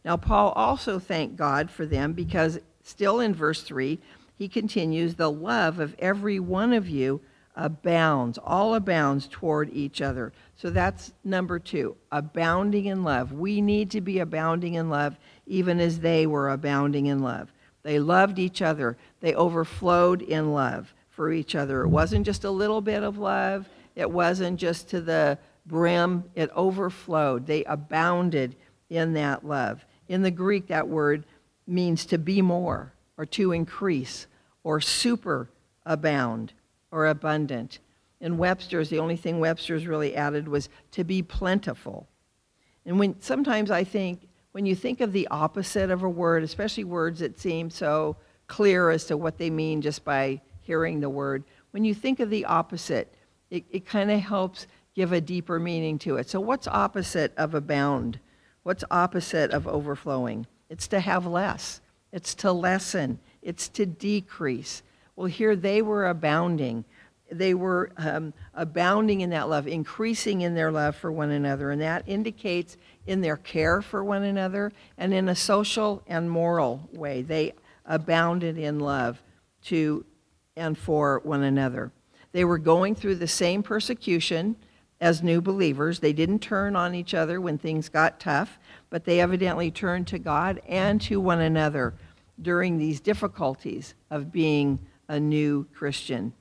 Now, 0.04 0.16
Paul 0.16 0.52
also 0.52 0.98
thanked 0.98 1.36
God 1.36 1.70
for 1.70 1.84
them 1.84 2.12
because, 2.12 2.60
still 2.84 3.18
in 3.18 3.34
verse 3.34 3.62
3, 3.62 3.98
he 4.38 4.48
continues, 4.48 5.14
the 5.14 5.30
love 5.30 5.80
of 5.80 5.96
every 5.98 6.38
one 6.38 6.72
of 6.72 6.88
you 6.88 7.20
abounds, 7.56 8.38
all 8.38 8.74
abounds 8.74 9.26
toward 9.28 9.70
each 9.72 10.00
other. 10.00 10.32
So 10.56 10.70
that's 10.70 11.12
number 11.24 11.58
two, 11.58 11.96
abounding 12.12 12.84
in 12.84 13.02
love. 13.02 13.32
We 13.32 13.60
need 13.60 13.90
to 13.92 14.00
be 14.00 14.18
abounding 14.18 14.74
in 14.74 14.90
love, 14.90 15.16
even 15.46 15.80
as 15.80 16.00
they 16.00 16.26
were 16.26 16.50
abounding 16.50 17.06
in 17.06 17.20
love. 17.20 17.50
They 17.82 17.98
loved 17.98 18.38
each 18.38 18.62
other, 18.62 18.96
they 19.20 19.34
overflowed 19.34 20.20
in 20.22 20.52
love 20.52 20.92
for 21.16 21.32
each 21.32 21.54
other. 21.54 21.82
It 21.82 21.88
wasn't 21.88 22.26
just 22.26 22.44
a 22.44 22.50
little 22.50 22.82
bit 22.82 23.02
of 23.02 23.18
love, 23.18 23.66
it 23.96 24.10
wasn't 24.10 24.60
just 24.60 24.90
to 24.90 25.00
the 25.00 25.38
brim, 25.64 26.24
it 26.34 26.50
overflowed. 26.54 27.46
They 27.46 27.64
abounded 27.64 28.54
in 28.90 29.14
that 29.14 29.44
love. 29.44 29.84
In 30.08 30.22
the 30.22 30.30
Greek, 30.30 30.68
that 30.68 30.86
word 30.86 31.24
means 31.66 32.04
to 32.06 32.18
be 32.18 32.42
more 32.42 32.92
or 33.16 33.24
to 33.26 33.52
increase 33.52 34.26
or 34.62 34.80
super 34.80 35.48
abound 35.86 36.52
or 36.92 37.06
abundant. 37.06 37.78
In 38.20 38.36
Webster's, 38.36 38.90
the 38.90 38.98
only 38.98 39.16
thing 39.16 39.40
Webster's 39.40 39.86
really 39.86 40.14
added 40.14 40.46
was 40.46 40.68
to 40.92 41.02
be 41.02 41.22
plentiful. 41.22 42.06
And 42.84 42.98
when 42.98 43.20
sometimes 43.20 43.70
I 43.70 43.84
think 43.84 44.28
when 44.52 44.66
you 44.66 44.74
think 44.74 45.00
of 45.00 45.12
the 45.12 45.28
opposite 45.28 45.90
of 45.90 46.02
a 46.02 46.08
word, 46.08 46.42
especially 46.42 46.84
words 46.84 47.20
that 47.20 47.38
seem 47.38 47.68
so 47.68 48.16
clear 48.46 48.90
as 48.90 49.04
to 49.06 49.16
what 49.16 49.38
they 49.38 49.50
mean 49.50 49.82
just 49.82 50.04
by 50.04 50.40
hearing 50.66 51.00
the 51.00 51.08
word, 51.08 51.44
when 51.70 51.84
you 51.84 51.94
think 51.94 52.20
of 52.20 52.30
the 52.30 52.44
opposite, 52.44 53.14
it, 53.50 53.64
it 53.70 53.86
kind 53.86 54.10
of 54.10 54.20
helps 54.20 54.66
give 54.94 55.12
a 55.12 55.20
deeper 55.20 55.60
meaning 55.60 55.98
to 56.00 56.16
it. 56.16 56.28
So, 56.28 56.40
what's 56.40 56.66
opposite 56.66 57.32
of 57.36 57.54
abound? 57.54 58.18
What's 58.62 58.84
opposite 58.90 59.52
of 59.52 59.68
overflowing? 59.68 60.46
It's 60.68 60.88
to 60.88 61.00
have 61.00 61.26
less, 61.26 61.80
it's 62.12 62.34
to 62.36 62.50
lessen, 62.50 63.20
it's 63.42 63.68
to 63.68 63.86
decrease. 63.86 64.82
Well, 65.14 65.28
here 65.28 65.54
they 65.54 65.82
were 65.82 66.08
abounding. 66.08 66.84
They 67.30 67.54
were 67.54 67.90
um, 67.96 68.34
abounding 68.54 69.20
in 69.20 69.30
that 69.30 69.48
love, 69.48 69.66
increasing 69.66 70.42
in 70.42 70.54
their 70.54 70.70
love 70.70 70.96
for 70.96 71.10
one 71.10 71.30
another. 71.30 71.70
And 71.70 71.80
that 71.80 72.04
indicates 72.06 72.76
in 73.06 73.20
their 73.20 73.36
care 73.36 73.82
for 73.82 74.04
one 74.04 74.22
another 74.22 74.72
and 74.98 75.12
in 75.12 75.28
a 75.28 75.34
social 75.34 76.02
and 76.06 76.30
moral 76.30 76.88
way. 76.92 77.22
They 77.22 77.54
abounded 77.84 78.58
in 78.58 78.78
love 78.78 79.22
to 79.64 80.04
and 80.56 80.76
for 80.76 81.20
one 81.24 81.42
another. 81.42 81.92
They 82.32 82.44
were 82.44 82.58
going 82.58 82.94
through 82.94 83.16
the 83.16 83.28
same 83.28 83.62
persecution 83.62 84.56
as 85.00 85.22
new 85.22 85.40
believers. 85.40 86.00
They 86.00 86.12
didn't 86.12 86.40
turn 86.40 86.74
on 86.74 86.94
each 86.94 87.14
other 87.14 87.40
when 87.40 87.58
things 87.58 87.88
got 87.88 88.20
tough, 88.20 88.58
but 88.90 89.04
they 89.04 89.20
evidently 89.20 89.70
turned 89.70 90.06
to 90.08 90.18
God 90.18 90.60
and 90.66 91.00
to 91.02 91.20
one 91.20 91.40
another 91.40 91.94
during 92.40 92.78
these 92.78 93.00
difficulties 93.00 93.94
of 94.10 94.32
being 94.32 94.78
a 95.08 95.20
new 95.20 95.66
Christian. 95.74 96.32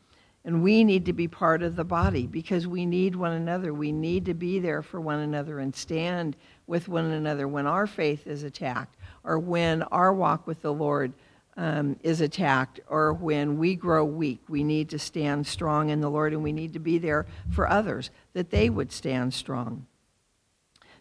And 0.44 0.62
we 0.62 0.84
need 0.84 1.06
to 1.06 1.14
be 1.14 1.28
part 1.28 1.64
of 1.64 1.76
the 1.76 1.84
body 1.84 2.28
because 2.28 2.68
we 2.68 2.86
need 2.86 3.16
one 3.16 3.32
another. 3.32 3.74
We 3.74 3.92
need 3.92 4.26
to 4.26 4.36
be 4.36 4.60
there 4.60 4.84
for 4.84 5.02
one 5.02 5.20
another 5.20 5.60
and 5.60 5.76
stand 5.76 6.38
with 6.68 6.88
one 6.88 7.06
another 7.06 7.48
when 7.48 7.66
our 7.66 7.88
faith 7.88 8.28
is 8.28 8.44
attacked 8.44 8.96
or 9.24 9.40
when 9.40 9.82
our 9.84 10.14
walk 10.14 10.46
with 10.46 10.62
the 10.62 10.74
Lord 10.74 11.14
um, 11.58 11.98
is 12.04 12.22
attacked 12.22 12.80
or 12.88 13.14
when 13.14 13.58
we 13.58 13.76
grow 13.76 14.04
weak, 14.04 14.42
we 14.50 14.64
need 14.64 14.90
to 14.90 15.00
stand 15.00 15.48
strong 15.48 15.90
in 15.90 16.02
the 16.02 16.10
Lord 16.10 16.34
and 16.34 16.44
we 16.44 16.52
need 16.52 16.74
to 16.74 16.80
be 16.80 16.98
there 16.98 17.26
for 17.50 17.70
others 17.70 18.10
that 18.34 18.50
they 18.50 18.70
would 18.70 18.92
stand 18.92 19.34
strong. 19.34 19.86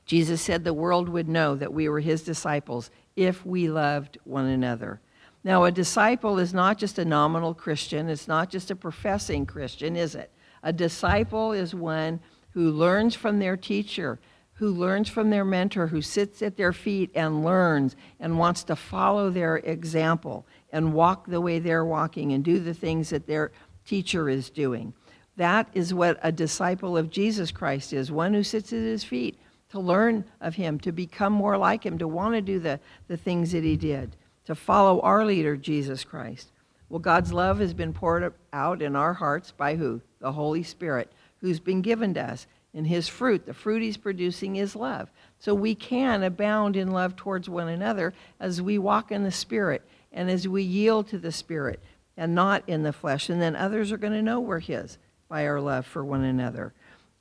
Jesus 0.07 0.43
said 0.43 0.65
the 0.65 0.75
world 0.75 1.09
would 1.09 1.29
know 1.29 1.55
that 1.57 1.73
we 1.73 1.89
were 1.89 2.01
his 2.01 2.23
disciples 2.23 2.91
if 3.17 3.45
we 3.45 3.69
loved 3.69 4.19
one 4.25 4.47
another. 4.47 5.01
Now, 5.43 5.65
a 5.65 5.73
disciple 5.73 6.39
is 6.39 6.55
not 6.55 6.79
just 6.79 6.99
a 6.99 7.05
nominal 7.05 7.55
Christian, 7.55 8.09
it's 8.09 8.29
not 8.29 8.51
just 8.51 8.71
a 8.71 8.77
professing 8.77 9.45
Christian, 9.47 9.97
is 9.97 10.15
it? 10.15 10.31
A 10.63 10.73
disciple 10.73 11.53
is 11.53 11.75
one 11.75 12.21
who 12.51 12.71
learns 12.71 13.15
from 13.15 13.39
their 13.39 13.57
teacher 13.57 14.19
who 14.55 14.71
learns 14.71 15.09
from 15.09 15.31
their 15.31 15.45
mentor, 15.45 15.89
who 15.89 16.01
sits 16.01 16.41
at 16.41 16.57
their 16.57 16.73
feet 16.73 17.11
and 17.15 17.45
learns 17.45 17.97
and 18.21 18.39
wants 18.39 18.63
to 18.65 18.77
follow 18.77 19.31
their 19.31 19.57
example 19.57 20.47
and 20.73 20.95
walk 20.95 21.27
the 21.27 21.41
way 21.41 21.59
they're 21.59 21.85
walking 21.85 22.33
and 22.33 22.45
do 22.45 22.59
the 22.61 22.75
things 22.75 23.11
that 23.11 23.27
their 23.27 23.51
teacher 23.85 24.29
is 24.29 24.51
doing. 24.51 24.95
That 25.37 25.69
is 25.75 25.93
what 25.93 26.19
a 26.23 26.31
disciple 26.31 26.97
of 26.97 27.11
Jesus 27.11 27.51
Christ 27.51 27.93
is 27.93 28.13
one 28.13 28.33
who 28.33 28.45
sits 28.45 28.73
at 28.73 28.79
his 28.79 29.03
feet 29.03 29.37
to 29.71 29.81
learn 29.81 30.25
of 30.41 30.55
him, 30.55 30.79
to 30.81 30.93
become 30.93 31.33
more 31.33 31.59
like 31.59 31.85
him, 31.85 31.99
to 31.99 32.07
want 32.07 32.35
to 32.35 32.41
do 32.41 32.61
the, 32.61 32.79
the 33.09 33.17
things 33.17 33.51
that 33.51 33.65
he 33.65 33.77
did, 33.77 34.15
to 34.45 34.55
follow 34.55 35.01
our 35.01 35.25
leader, 35.25 35.57
Jesus 35.57 36.05
Christ. 36.05 36.53
Well, 36.89 37.01
God's 37.01 37.33
love 37.33 37.59
has 37.59 37.75
been 37.75 37.93
poured 37.93 38.33
out 38.53 38.83
in 38.83 38.95
our 38.95 39.15
hearts 39.15 39.51
by 39.51 39.75
who? 39.75 40.01
The 40.21 40.31
Holy 40.31 40.63
Spirit, 40.63 41.11
who's 41.41 41.59
been 41.59 41.83
given 41.83 42.15
to 42.15 42.23
us 42.23 42.47
in 42.75 42.85
his 42.85 43.09
fruit. 43.09 43.47
The 43.47 43.55
fruit 43.55 43.81
he's 43.83 43.97
producing 43.97 44.57
is 44.57 44.77
love. 44.77 45.09
So 45.39 45.55
we 45.55 45.75
can 45.75 46.23
abound 46.23 46.77
in 46.77 46.91
love 46.91 47.17
towards 47.17 47.49
one 47.49 47.69
another 47.69 48.13
as 48.41 48.61
we 48.61 48.77
walk 48.79 49.13
in 49.13 49.23
the 49.23 49.31
Spirit 49.31 49.83
and 50.13 50.29
as 50.29 50.47
we 50.49 50.63
yield 50.63 51.09
to 51.09 51.19
the 51.19 51.33
Spirit 51.33 51.81
and 52.17 52.35
not 52.35 52.65
in 52.67 52.83
the 52.83 52.93
flesh. 52.93 53.31
And 53.31 53.41
then 53.41 53.57
others 53.57 53.93
are 53.93 53.97
going 53.97 54.13
to 54.13 54.23
know 54.23 54.41
we're 54.41 54.59
his 54.59 54.99
by 55.29 55.47
our 55.47 55.61
love 55.61 55.87
for 55.87 56.05
one 56.05 56.25
another. 56.25 56.75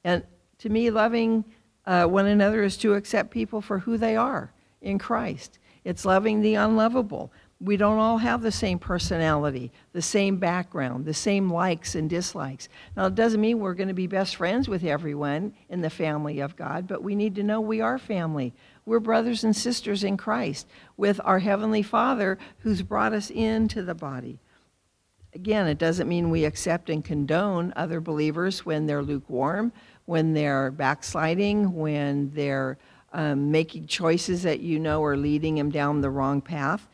And 0.04 0.24
to 0.60 0.70
me, 0.70 0.90
loving 0.90 1.46
uh, 1.86 2.06
one 2.06 2.26
another 2.26 2.64
is 2.64 2.78
to 2.78 2.96
accept 2.96 3.30
people 3.32 3.62
for 3.62 3.80
who 3.80 3.98
they 3.98 4.16
are 4.16 4.52
in 4.82 4.98
Christ. 4.98 5.60
It's 5.84 6.06
loving 6.06 6.42
the 6.42 6.56
unlovable 6.56 7.32
we 7.64 7.78
don't 7.78 7.98
all 7.98 8.18
have 8.18 8.42
the 8.42 8.52
same 8.52 8.78
personality, 8.78 9.72
the 9.94 10.02
same 10.02 10.36
background, 10.36 11.06
the 11.06 11.14
same 11.14 11.50
likes 11.50 11.96
and 11.96 12.10
dislikes. 12.10 12.68
Now, 12.98 13.06
it 13.06 13.16
doesn't 13.16 13.40
mean 13.40 13.60
we're 13.60 13.74
going 13.74 13.88
to 13.88 13.94
be 13.94 14.08
best 14.08 14.36
friends 14.36 14.68
with 14.68 14.84
everyone 14.84 15.54
in 15.70 15.80
the 15.80 15.90
family 15.90 16.42
of 16.42 16.58
God, 16.58 16.88
but 16.88 17.04
we 17.04 17.16
need 17.16 17.36
to 17.36 17.44
know 17.44 17.62
we 17.62 17.80
are 17.80 17.98
family. 17.98 18.54
We're 18.86 19.00
brothers 19.00 19.46
and 19.46 19.56
sisters 19.56 20.04
in 20.04 20.18
Christ 20.18 20.68
with 20.98 21.22
our 21.24 21.40
Heavenly 21.40 21.84
Father 21.84 22.38
who's 22.60 22.82
brought 22.82 23.14
us 23.14 23.30
into 23.30 23.82
the 23.82 23.96
body. 23.96 24.40
Again, 25.34 25.66
it 25.68 25.78
doesn't 25.78 26.10
mean 26.10 26.30
we 26.30 26.44
accept 26.44 26.90
and 26.90 27.04
condone 27.04 27.72
other 27.78 28.02
believers 28.02 28.66
when 28.66 28.88
they're 28.88 29.02
lukewarm, 29.02 29.72
when 30.06 30.34
they're 30.34 30.70
backsliding, 30.70 31.74
when 31.74 32.30
they're 32.36 32.78
um, 33.14 33.52
making 33.52 33.88
choices 33.88 34.44
that 34.44 34.60
you 34.60 34.80
know 34.80 35.02
are 35.04 35.16
leading 35.16 35.56
them 35.56 35.70
down 35.70 36.02
the 36.02 36.10
wrong 36.10 36.42
path 36.42 36.88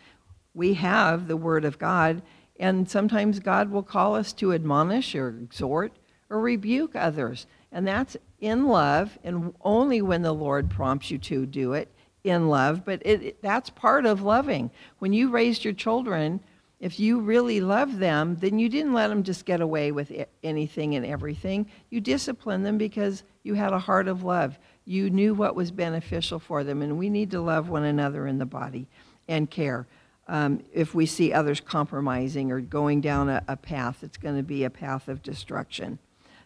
we 0.54 0.74
have 0.76 1.28
the 1.28 1.38
Word 1.38 1.66
of 1.66 1.80
God, 1.80 2.22
and 2.60 2.90
sometimes 2.90 3.40
God 3.40 3.72
will 3.72 3.84
call 3.84 4.16
us 4.16 4.34
to 4.34 4.54
admonish 4.54 5.16
or 5.16 5.30
exhort 5.30 5.94
or 6.30 6.40
rebuke 6.40 6.96
others. 6.96 7.48
And 7.72 7.88
that's 7.88 8.18
in 8.40 8.68
love, 8.68 9.18
and 9.24 9.54
only 9.62 10.02
when 10.02 10.22
the 10.22 10.34
Lord 10.34 10.70
prompts 10.70 11.12
you 11.12 11.18
to 11.20 11.46
do 11.46 11.74
it 11.74 11.90
in 12.24 12.50
love. 12.50 12.84
But 12.84 13.02
it, 13.06 13.24
it, 13.24 13.42
that's 13.42 13.70
part 13.70 14.06
of 14.06 14.22
loving. 14.22 14.72
When 15.00 15.14
you 15.14 15.30
raised 15.30 15.64
your 15.64 15.74
children, 15.74 16.42
if 16.80 17.00
you 17.00 17.20
really 17.20 17.62
love 17.62 18.00
them, 18.00 18.38
then 18.40 18.58
you 18.58 18.70
didn't 18.70 18.94
let 18.94 19.10
them 19.10 19.24
just 19.24 19.46
get 19.46 19.62
away 19.62 19.92
with 19.92 20.12
anything 20.44 20.96
and 20.96 21.06
everything. 21.06 21.68
You 21.90 22.02
disciplined 22.02 22.66
them 22.66 22.78
because 22.78 23.24
you 23.44 23.54
had 23.54 23.74
a 23.74 23.80
heart 23.80 24.08
of 24.08 24.24
love. 24.24 24.58
You 24.86 25.10
knew 25.10 25.34
what 25.34 25.56
was 25.56 25.72
beneficial 25.72 26.40
for 26.40 26.64
them, 26.64 26.82
and 26.82 26.98
we 26.98 27.10
need 27.10 27.32
to 27.32 27.42
love 27.42 27.70
one 27.70 27.84
another 27.84 28.28
in 28.28 28.38
the 28.38 28.46
body 28.46 28.88
and 29.28 29.50
care 29.50 29.88
um, 30.30 30.64
if 30.72 30.94
we 30.94 31.08
see 31.08 31.34
others 31.34 31.60
compromising 31.60 32.52
or 32.52 32.62
going 32.62 33.02
down 33.02 33.30
a, 33.30 33.44
a 33.48 33.58
path 33.58 33.98
that's 34.02 34.18
going 34.18 34.38
to 34.38 34.44
be 34.44 34.64
a 34.64 34.70
path 34.70 35.08
of 35.08 35.24
destruction. 35.24 35.98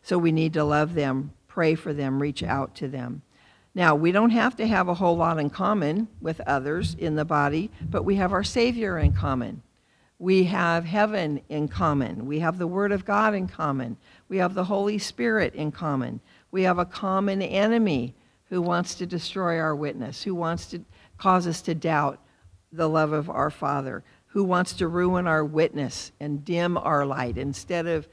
So 0.02 0.18
we 0.18 0.32
need 0.32 0.54
to 0.54 0.63
love 0.63 0.94
them, 0.94 1.34
pray 1.48 1.75
for 1.75 1.94
them, 1.94 2.22
reach 2.22 2.44
out 2.44 2.74
to 2.75 2.88
them. 2.88 3.22
Now, 3.75 3.94
we 3.96 4.12
don't 4.12 4.30
have 4.30 4.56
to 4.58 4.68
have 4.68 4.88
a 4.88 4.94
whole 4.94 5.18
lot 5.18 5.38
in 5.38 5.50
common 5.50 6.08
with 6.22 6.40
others 6.42 6.96
in 6.98 7.16
the 7.16 7.25
body, 7.25 7.72
but 7.90 8.06
we 8.06 8.16
have 8.16 8.32
our 8.32 8.44
Savior 8.44 8.98
in 8.98 9.13
common. 9.13 9.62
We 10.18 10.46
have 10.46 10.86
heaven 10.86 11.42
in 11.50 11.68
common. 11.68 12.25
We 12.25 12.40
have 12.40 12.58
the 12.58 12.68
Word 12.68 12.94
of 12.94 13.04
God 13.04 13.34
in 13.34 13.48
common. 13.48 13.98
We 14.30 14.38
have 14.38 14.54
the 14.54 14.63
Holy 14.63 14.98
Spirit 14.98 15.56
in 15.56 15.72
common. 15.72 16.22
We 16.52 16.63
have 16.63 16.80
a 16.80 16.86
common 16.86 17.42
enemy 17.42 18.13
who 18.46 18.62
wants 18.62 18.96
to 18.96 19.06
destroy 19.06 19.60
our 19.60 19.75
witness, 19.75 20.24
who 20.24 20.36
wants 20.36 20.68
to 20.68 20.80
cause 21.18 21.48
us 21.48 21.62
to 21.63 21.75
doubt 21.75 22.20
the 22.74 22.89
love 22.89 23.13
of 23.13 23.30
our 23.30 23.50
Father, 23.50 24.03
who 24.27 24.44
wants 24.44 24.74
to 24.74 24.88
ruin 24.88 25.27
our 25.27 25.46
witness 25.46 26.12
and 26.20 26.44
dim 26.44 26.77
our 26.77 27.06
light 27.06 27.38
instead 27.38 27.86
of 27.86 28.08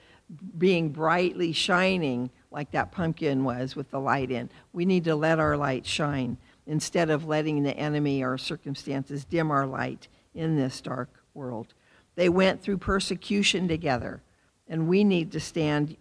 being 0.59 0.91
brightly 0.91 1.53
shining 1.53 2.31
like 2.51 2.71
that 2.71 2.93
pumpkin 2.93 3.43
was 3.43 3.75
with 3.75 3.91
the 3.91 3.99
light 3.99 4.31
in. 4.31 4.51
We 4.73 4.85
need 4.85 5.05
to 5.05 5.17
let 5.17 5.41
our 5.41 5.57
light 5.57 5.87
shine 5.87 6.37
instead 6.67 7.11
of 7.11 7.27
letting 7.27 7.63
the 7.63 7.77
enemy 7.77 8.23
or 8.23 8.39
circumstances 8.39 9.25
dim 9.25 9.51
our 9.51 9.67
light 9.67 10.09
in 10.35 10.57
this 10.57 10.81
dark 10.81 11.09
world. 11.35 11.75
They 12.15 12.29
went 12.29 12.63
through 12.63 12.79
persecution 12.79 13.67
together, 13.67 14.23
and 14.69 14.89
we 14.89 15.05
need 15.05 15.33
to 15.33 15.41
stand 15.41 15.97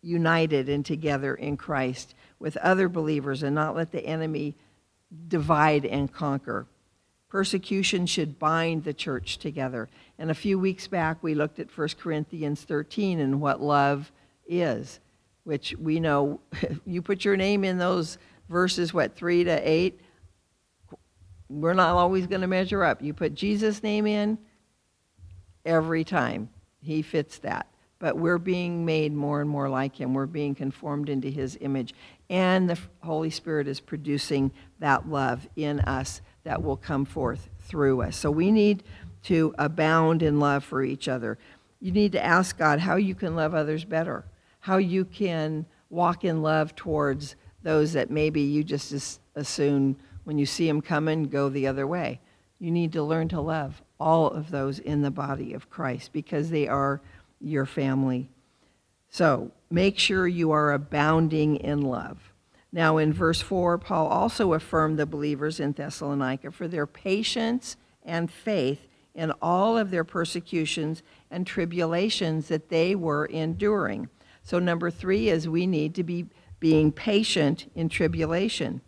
united 0.00 0.68
and 0.68 0.86
together 0.86 1.34
in 1.34 1.56
Christ 1.56 2.14
with 2.38 2.56
other 2.58 2.88
believers 2.88 3.42
and 3.42 3.54
not 3.54 3.74
let 3.74 3.90
the 3.90 4.06
enemy 4.06 4.54
divide 5.26 5.84
and 5.84 6.12
conquer. 6.12 6.66
Persecution 7.28 8.06
should 8.06 8.38
bind 8.38 8.84
the 8.84 8.94
church 8.94 9.38
together. 9.38 9.88
And 10.18 10.30
a 10.30 10.34
few 10.34 10.58
weeks 10.58 10.88
back, 10.88 11.22
we 11.22 11.34
looked 11.34 11.58
at 11.58 11.76
1 11.76 11.88
Corinthians 12.00 12.62
13 12.62 13.20
and 13.20 13.40
what 13.40 13.60
love 13.60 14.10
is, 14.46 15.00
which 15.44 15.74
we 15.78 16.00
know 16.00 16.40
you 16.86 17.02
put 17.02 17.24
your 17.24 17.36
name 17.36 17.64
in 17.64 17.78
those 17.78 18.18
verses, 18.48 18.94
what, 18.94 19.14
3 19.14 19.44
to 19.44 19.68
8, 19.68 20.00
we're 21.50 21.74
not 21.74 21.94
always 21.94 22.26
going 22.26 22.40
to 22.40 22.46
measure 22.46 22.84
up. 22.84 23.02
You 23.02 23.14
put 23.14 23.34
Jesus' 23.34 23.82
name 23.82 24.06
in 24.06 24.38
every 25.64 26.04
time, 26.04 26.48
he 26.80 27.02
fits 27.02 27.38
that. 27.38 27.66
But 27.98 28.16
we're 28.16 28.38
being 28.38 28.84
made 28.84 29.12
more 29.12 29.40
and 29.40 29.50
more 29.50 29.68
like 29.68 29.96
him. 29.96 30.14
We're 30.14 30.26
being 30.26 30.54
conformed 30.54 31.08
into 31.08 31.28
his 31.28 31.58
image. 31.60 31.94
And 32.30 32.70
the 32.70 32.78
Holy 33.02 33.30
Spirit 33.30 33.66
is 33.66 33.80
producing 33.80 34.52
that 34.78 35.08
love 35.08 35.48
in 35.56 35.80
us 35.80 36.20
that 36.48 36.62
will 36.62 36.78
come 36.78 37.04
forth 37.04 37.50
through 37.60 38.00
us. 38.00 38.16
So 38.16 38.30
we 38.30 38.50
need 38.50 38.82
to 39.24 39.54
abound 39.58 40.22
in 40.22 40.40
love 40.40 40.64
for 40.64 40.82
each 40.82 41.06
other. 41.06 41.36
You 41.78 41.92
need 41.92 42.12
to 42.12 42.24
ask 42.24 42.56
God 42.56 42.78
how 42.78 42.96
you 42.96 43.14
can 43.14 43.36
love 43.36 43.54
others 43.54 43.84
better, 43.84 44.24
how 44.60 44.78
you 44.78 45.04
can 45.04 45.66
walk 45.90 46.24
in 46.24 46.40
love 46.40 46.74
towards 46.74 47.36
those 47.62 47.92
that 47.92 48.08
maybe 48.08 48.40
you 48.40 48.64
just 48.64 49.20
assume 49.34 49.96
when 50.24 50.38
you 50.38 50.46
see 50.46 50.66
them 50.66 50.80
coming, 50.80 51.24
go 51.24 51.50
the 51.50 51.66
other 51.66 51.86
way. 51.86 52.18
You 52.58 52.70
need 52.70 52.94
to 52.94 53.02
learn 53.02 53.28
to 53.28 53.42
love 53.42 53.82
all 54.00 54.30
of 54.30 54.50
those 54.50 54.78
in 54.78 55.02
the 55.02 55.10
body 55.10 55.52
of 55.52 55.68
Christ 55.68 56.14
because 56.14 56.48
they 56.48 56.66
are 56.66 57.02
your 57.42 57.66
family. 57.66 58.30
So 59.10 59.50
make 59.70 59.98
sure 59.98 60.26
you 60.26 60.52
are 60.52 60.72
abounding 60.72 61.56
in 61.56 61.82
love. 61.82 62.27
Now, 62.72 62.98
in 62.98 63.12
verse 63.12 63.40
4, 63.40 63.78
Paul 63.78 64.08
also 64.08 64.52
affirmed 64.52 64.98
the 64.98 65.06
believers 65.06 65.58
in 65.58 65.72
Thessalonica 65.72 66.50
for 66.50 66.68
their 66.68 66.86
patience 66.86 67.76
and 68.04 68.30
faith 68.30 68.88
in 69.14 69.32
all 69.42 69.78
of 69.78 69.90
their 69.90 70.04
persecutions 70.04 71.02
and 71.30 71.46
tribulations 71.46 72.48
that 72.48 72.68
they 72.68 72.94
were 72.94 73.26
enduring. 73.26 74.08
So, 74.42 74.58
number 74.58 74.90
three 74.90 75.28
is 75.28 75.48
we 75.48 75.66
need 75.66 75.94
to 75.96 76.02
be 76.02 76.26
being 76.60 76.92
patient 76.92 77.70
in 77.74 77.88
tribulation. 77.88 78.80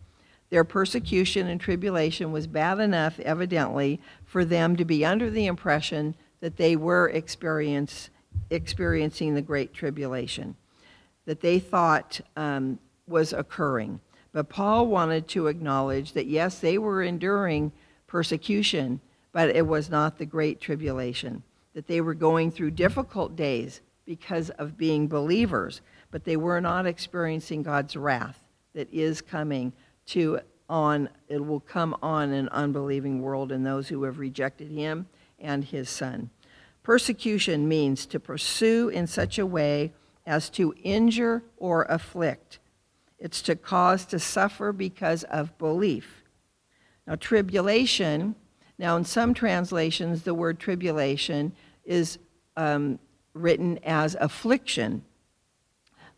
Their 0.51 0.65
persecution 0.65 1.47
and 1.47 1.61
tribulation 1.61 2.33
was 2.33 2.47
bad 2.47 2.81
enough, 2.81 3.19
evidently, 3.21 4.01
for 4.25 4.45
them 4.45 4.77
to 4.77 4.85
be 4.85 5.05
under 5.05 5.31
the 5.31 5.47
impression 5.47 6.17
that 6.41 6.57
they 6.57 6.77
were 6.77 7.09
experience, 7.09 8.11
experiencing 8.51 9.35
the 9.35 9.43
Great 9.43 9.73
Tribulation, 9.73 10.57
that 11.25 11.41
they 11.41 11.59
thought 11.61 12.21
um, 12.37 12.79
was 13.11 13.33
occurring. 13.33 14.01
But 14.33 14.49
Paul 14.49 14.87
wanted 14.87 15.29
to 15.29 15.49
acknowledge 15.49 16.13
that, 16.13 16.27
yes, 16.27 16.61
they 16.61 16.79
were 16.79 17.03
enduring 17.03 17.73
persecution, 18.07 19.01
but 19.33 19.51
it 19.51 19.67
was 19.67 19.91
not 19.91 20.19
the 20.19 20.27
Great 20.27 20.61
Tribulation, 20.61 21.43
that 21.75 21.87
they 21.87 22.01
were 22.01 22.15
going 22.15 22.51
through 22.51 22.71
difficult 22.71 23.37
days 23.37 23.81
because 24.07 24.51
of 24.51 24.79
being 24.79 25.09
believers, 25.09 25.83
but 26.11 26.25
they 26.25 26.37
were 26.37 26.61
not 26.61 26.87
experiencing 26.87 27.63
God's 27.63 27.97
wrath 27.97 28.41
that 28.75 28.93
is 28.93 29.21
coming 29.21 29.73
to 30.07 30.41
on 30.69 31.09
it 31.29 31.45
will 31.45 31.61
come 31.61 31.97
on 32.01 32.31
an 32.31 32.49
unbelieving 32.51 33.21
world 33.21 33.51
and 33.51 33.67
those 33.67 33.89
who 33.89 34.05
have 34.05 34.21
rejected 34.21 34.71
him 34.71 35.07
and 35.41 35.65
his 35.65 35.91
son. 35.91 36.31
Persecution 36.85 37.69
means 37.69 38.07
to 38.07 38.21
pursue 38.21 38.89
in 38.89 39.07
such 39.07 39.39
a 39.39 39.45
way 39.45 39.93
as 40.25 40.49
to 40.51 40.73
injure 40.85 41.43
or 41.57 41.83
afflict. 41.89 42.60
It's 43.21 43.43
to 43.43 43.55
cause 43.55 44.07
to 44.07 44.19
suffer 44.19 44.73
because 44.73 45.25
of 45.25 45.57
belief. 45.59 46.25
Now, 47.07 47.17
tribulation, 47.17 48.35
now 48.79 48.97
in 48.97 49.05
some 49.05 49.35
translations, 49.35 50.23
the 50.23 50.35
word 50.35 50.59
tribulation 50.59 51.53
is 51.85 52.19
um, 52.57 52.99
written 53.35 53.79
as 53.85 54.17
affliction. 54.19 55.05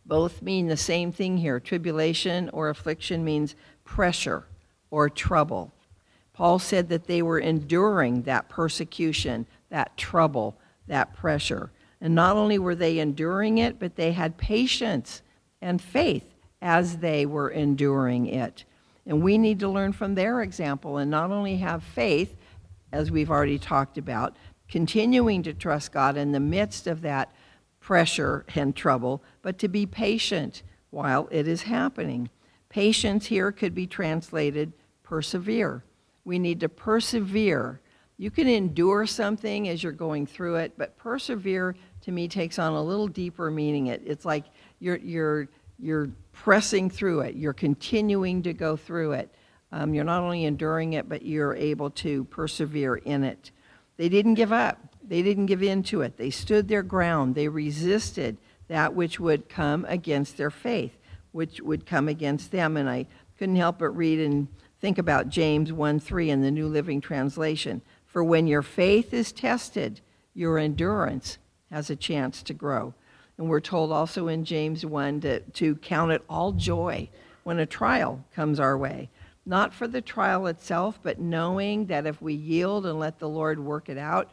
Both 0.06 0.42
mean 0.42 0.68
the 0.68 0.76
same 0.76 1.10
thing 1.10 1.38
here. 1.38 1.58
Tribulation 1.58 2.48
or 2.50 2.68
affliction 2.68 3.24
means 3.24 3.56
pressure 3.84 4.44
or 4.90 5.08
trouble. 5.10 5.72
Paul 6.32 6.58
said 6.60 6.88
that 6.88 7.06
they 7.06 7.22
were 7.22 7.38
enduring 7.38 8.22
that 8.22 8.48
persecution, 8.48 9.46
that 9.70 9.96
trouble, 9.96 10.56
that 10.86 11.14
pressure. 11.14 11.70
And 12.00 12.14
not 12.14 12.36
only 12.36 12.58
were 12.58 12.74
they 12.74 12.98
enduring 12.98 13.58
it, 13.58 13.78
but 13.78 13.96
they 13.96 14.12
had 14.12 14.36
patience 14.36 15.22
and 15.60 15.80
faith 15.80 16.31
as 16.62 16.98
they 16.98 17.26
were 17.26 17.50
enduring 17.50 18.26
it. 18.26 18.64
And 19.04 19.20
we 19.20 19.36
need 19.36 19.58
to 19.60 19.68
learn 19.68 19.92
from 19.92 20.14
their 20.14 20.42
example 20.42 20.96
and 20.96 21.10
not 21.10 21.30
only 21.30 21.56
have 21.56 21.82
faith, 21.82 22.36
as 22.92 23.10
we've 23.10 23.30
already 23.30 23.58
talked 23.58 23.98
about, 23.98 24.36
continuing 24.68 25.42
to 25.42 25.52
trust 25.52 25.92
God 25.92 26.16
in 26.16 26.32
the 26.32 26.40
midst 26.40 26.86
of 26.86 27.02
that 27.02 27.32
pressure 27.80 28.46
and 28.54 28.74
trouble, 28.76 29.22
but 29.42 29.58
to 29.58 29.68
be 29.68 29.84
patient 29.84 30.62
while 30.90 31.28
it 31.32 31.48
is 31.48 31.62
happening. 31.62 32.30
Patience 32.68 33.26
here 33.26 33.50
could 33.50 33.74
be 33.74 33.86
translated 33.86 34.72
persevere. 35.02 35.82
We 36.24 36.38
need 36.38 36.60
to 36.60 36.68
persevere. 36.68 37.80
You 38.18 38.30
can 38.30 38.46
endure 38.46 39.04
something 39.04 39.68
as 39.68 39.82
you're 39.82 39.90
going 39.90 40.26
through 40.26 40.56
it, 40.56 40.74
but 40.78 40.96
persevere 40.96 41.74
to 42.02 42.12
me 42.12 42.28
takes 42.28 42.58
on 42.58 42.72
a 42.72 42.82
little 42.82 43.08
deeper 43.08 43.50
meaning. 43.50 43.88
It, 43.88 44.02
it's 44.06 44.24
like 44.24 44.44
you're, 44.78 44.98
you're, 44.98 45.48
you're 45.78 46.10
pressing 46.32 46.90
through 46.90 47.20
it, 47.20 47.34
you're 47.34 47.52
continuing 47.52 48.42
to 48.42 48.52
go 48.52 48.76
through 48.76 49.12
it. 49.12 49.34
Um, 49.70 49.94
you're 49.94 50.04
not 50.04 50.22
only 50.22 50.44
enduring 50.44 50.92
it, 50.92 51.08
but 51.08 51.22
you're 51.22 51.54
able 51.54 51.90
to 51.90 52.24
persevere 52.24 52.96
in 52.96 53.24
it. 53.24 53.50
They 53.96 54.08
didn't 54.08 54.34
give 54.34 54.52
up, 54.52 54.78
they 55.02 55.22
didn't 55.22 55.46
give 55.46 55.62
in 55.62 55.82
to 55.84 56.02
it. 56.02 56.16
They 56.16 56.30
stood 56.30 56.68
their 56.68 56.82
ground, 56.82 57.34
they 57.34 57.48
resisted 57.48 58.38
that 58.68 58.94
which 58.94 59.18
would 59.18 59.48
come 59.48 59.84
against 59.88 60.36
their 60.36 60.50
faith 60.50 60.96
which 61.32 61.60
would 61.60 61.84
come 61.84 62.08
against 62.08 62.52
them. 62.52 62.76
And 62.76 62.88
I 62.88 63.06
couldn't 63.38 63.56
help 63.56 63.78
but 63.78 63.90
read 63.90 64.20
and 64.20 64.48
think 64.80 64.98
about 64.98 65.28
James 65.28 65.72
1 65.72 65.98
3 65.98 66.30
in 66.30 66.42
the 66.42 66.50
New 66.50 66.68
Living 66.68 67.00
Translation. 67.00 67.82
For 68.06 68.22
when 68.22 68.46
your 68.46 68.62
faith 68.62 69.12
is 69.12 69.32
tested, 69.32 70.00
your 70.34 70.58
endurance 70.58 71.38
has 71.70 71.90
a 71.90 71.96
chance 71.96 72.42
to 72.44 72.54
grow. 72.54 72.94
And 73.42 73.50
we're 73.50 73.58
told 73.58 73.90
also 73.90 74.28
in 74.28 74.44
James 74.44 74.86
1 74.86 75.22
to, 75.22 75.40
to 75.40 75.74
count 75.74 76.12
it 76.12 76.22
all 76.30 76.52
joy 76.52 77.08
when 77.42 77.58
a 77.58 77.66
trial 77.66 78.24
comes 78.36 78.60
our 78.60 78.78
way. 78.78 79.10
Not 79.44 79.74
for 79.74 79.88
the 79.88 80.00
trial 80.00 80.46
itself, 80.46 81.00
but 81.02 81.18
knowing 81.18 81.86
that 81.86 82.06
if 82.06 82.22
we 82.22 82.34
yield 82.34 82.86
and 82.86 83.00
let 83.00 83.18
the 83.18 83.28
Lord 83.28 83.58
work 83.58 83.88
it 83.88 83.98
out, 83.98 84.30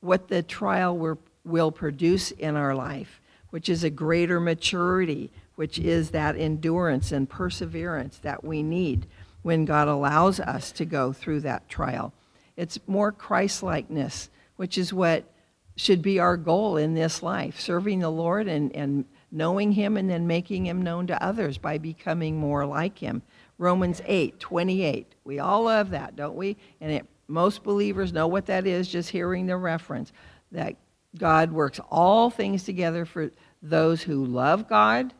what 0.00 0.28
the 0.28 0.42
trial 0.42 1.18
will 1.44 1.70
produce 1.70 2.30
in 2.30 2.56
our 2.56 2.74
life, 2.74 3.20
which 3.50 3.68
is 3.68 3.84
a 3.84 3.90
greater 3.90 4.40
maturity, 4.40 5.30
which 5.56 5.78
is 5.78 6.12
that 6.12 6.34
endurance 6.34 7.12
and 7.12 7.28
perseverance 7.28 8.16
that 8.16 8.42
we 8.42 8.62
need 8.62 9.06
when 9.42 9.66
God 9.66 9.88
allows 9.88 10.40
us 10.40 10.72
to 10.72 10.86
go 10.86 11.12
through 11.12 11.40
that 11.40 11.68
trial. 11.68 12.14
It's 12.56 12.78
more 12.86 13.12
Christ 13.12 13.62
likeness, 13.62 14.30
which 14.56 14.78
is 14.78 14.90
what 14.90 15.30
should 15.78 16.02
be 16.02 16.18
our 16.18 16.36
goal 16.36 16.76
in 16.76 16.94
this 16.94 17.22
life 17.22 17.60
serving 17.60 18.00
the 18.00 18.10
Lord 18.10 18.48
and, 18.48 18.74
and 18.74 19.04
knowing 19.30 19.72
Him 19.72 19.96
and 19.96 20.10
then 20.10 20.26
making 20.26 20.66
Him 20.66 20.82
known 20.82 21.06
to 21.06 21.22
others 21.22 21.56
by 21.56 21.78
becoming 21.78 22.36
more 22.36 22.66
like 22.66 22.98
Him. 22.98 23.22
Romans 23.58 24.02
8 24.04 24.38
28. 24.40 25.14
We 25.24 25.38
all 25.38 25.64
love 25.64 25.90
that, 25.90 26.16
don't 26.16 26.36
we? 26.36 26.56
And 26.80 26.90
it, 26.90 27.06
most 27.28 27.62
believers 27.62 28.12
know 28.12 28.26
what 28.26 28.46
that 28.46 28.66
is 28.66 28.88
just 28.88 29.10
hearing 29.10 29.46
the 29.46 29.56
reference 29.56 30.12
that 30.50 30.76
God 31.16 31.52
works 31.52 31.80
all 31.90 32.30
things 32.30 32.64
together 32.64 33.04
for 33.04 33.30
those 33.62 34.02
who 34.02 34.24
love 34.24 34.68
God 34.68 35.12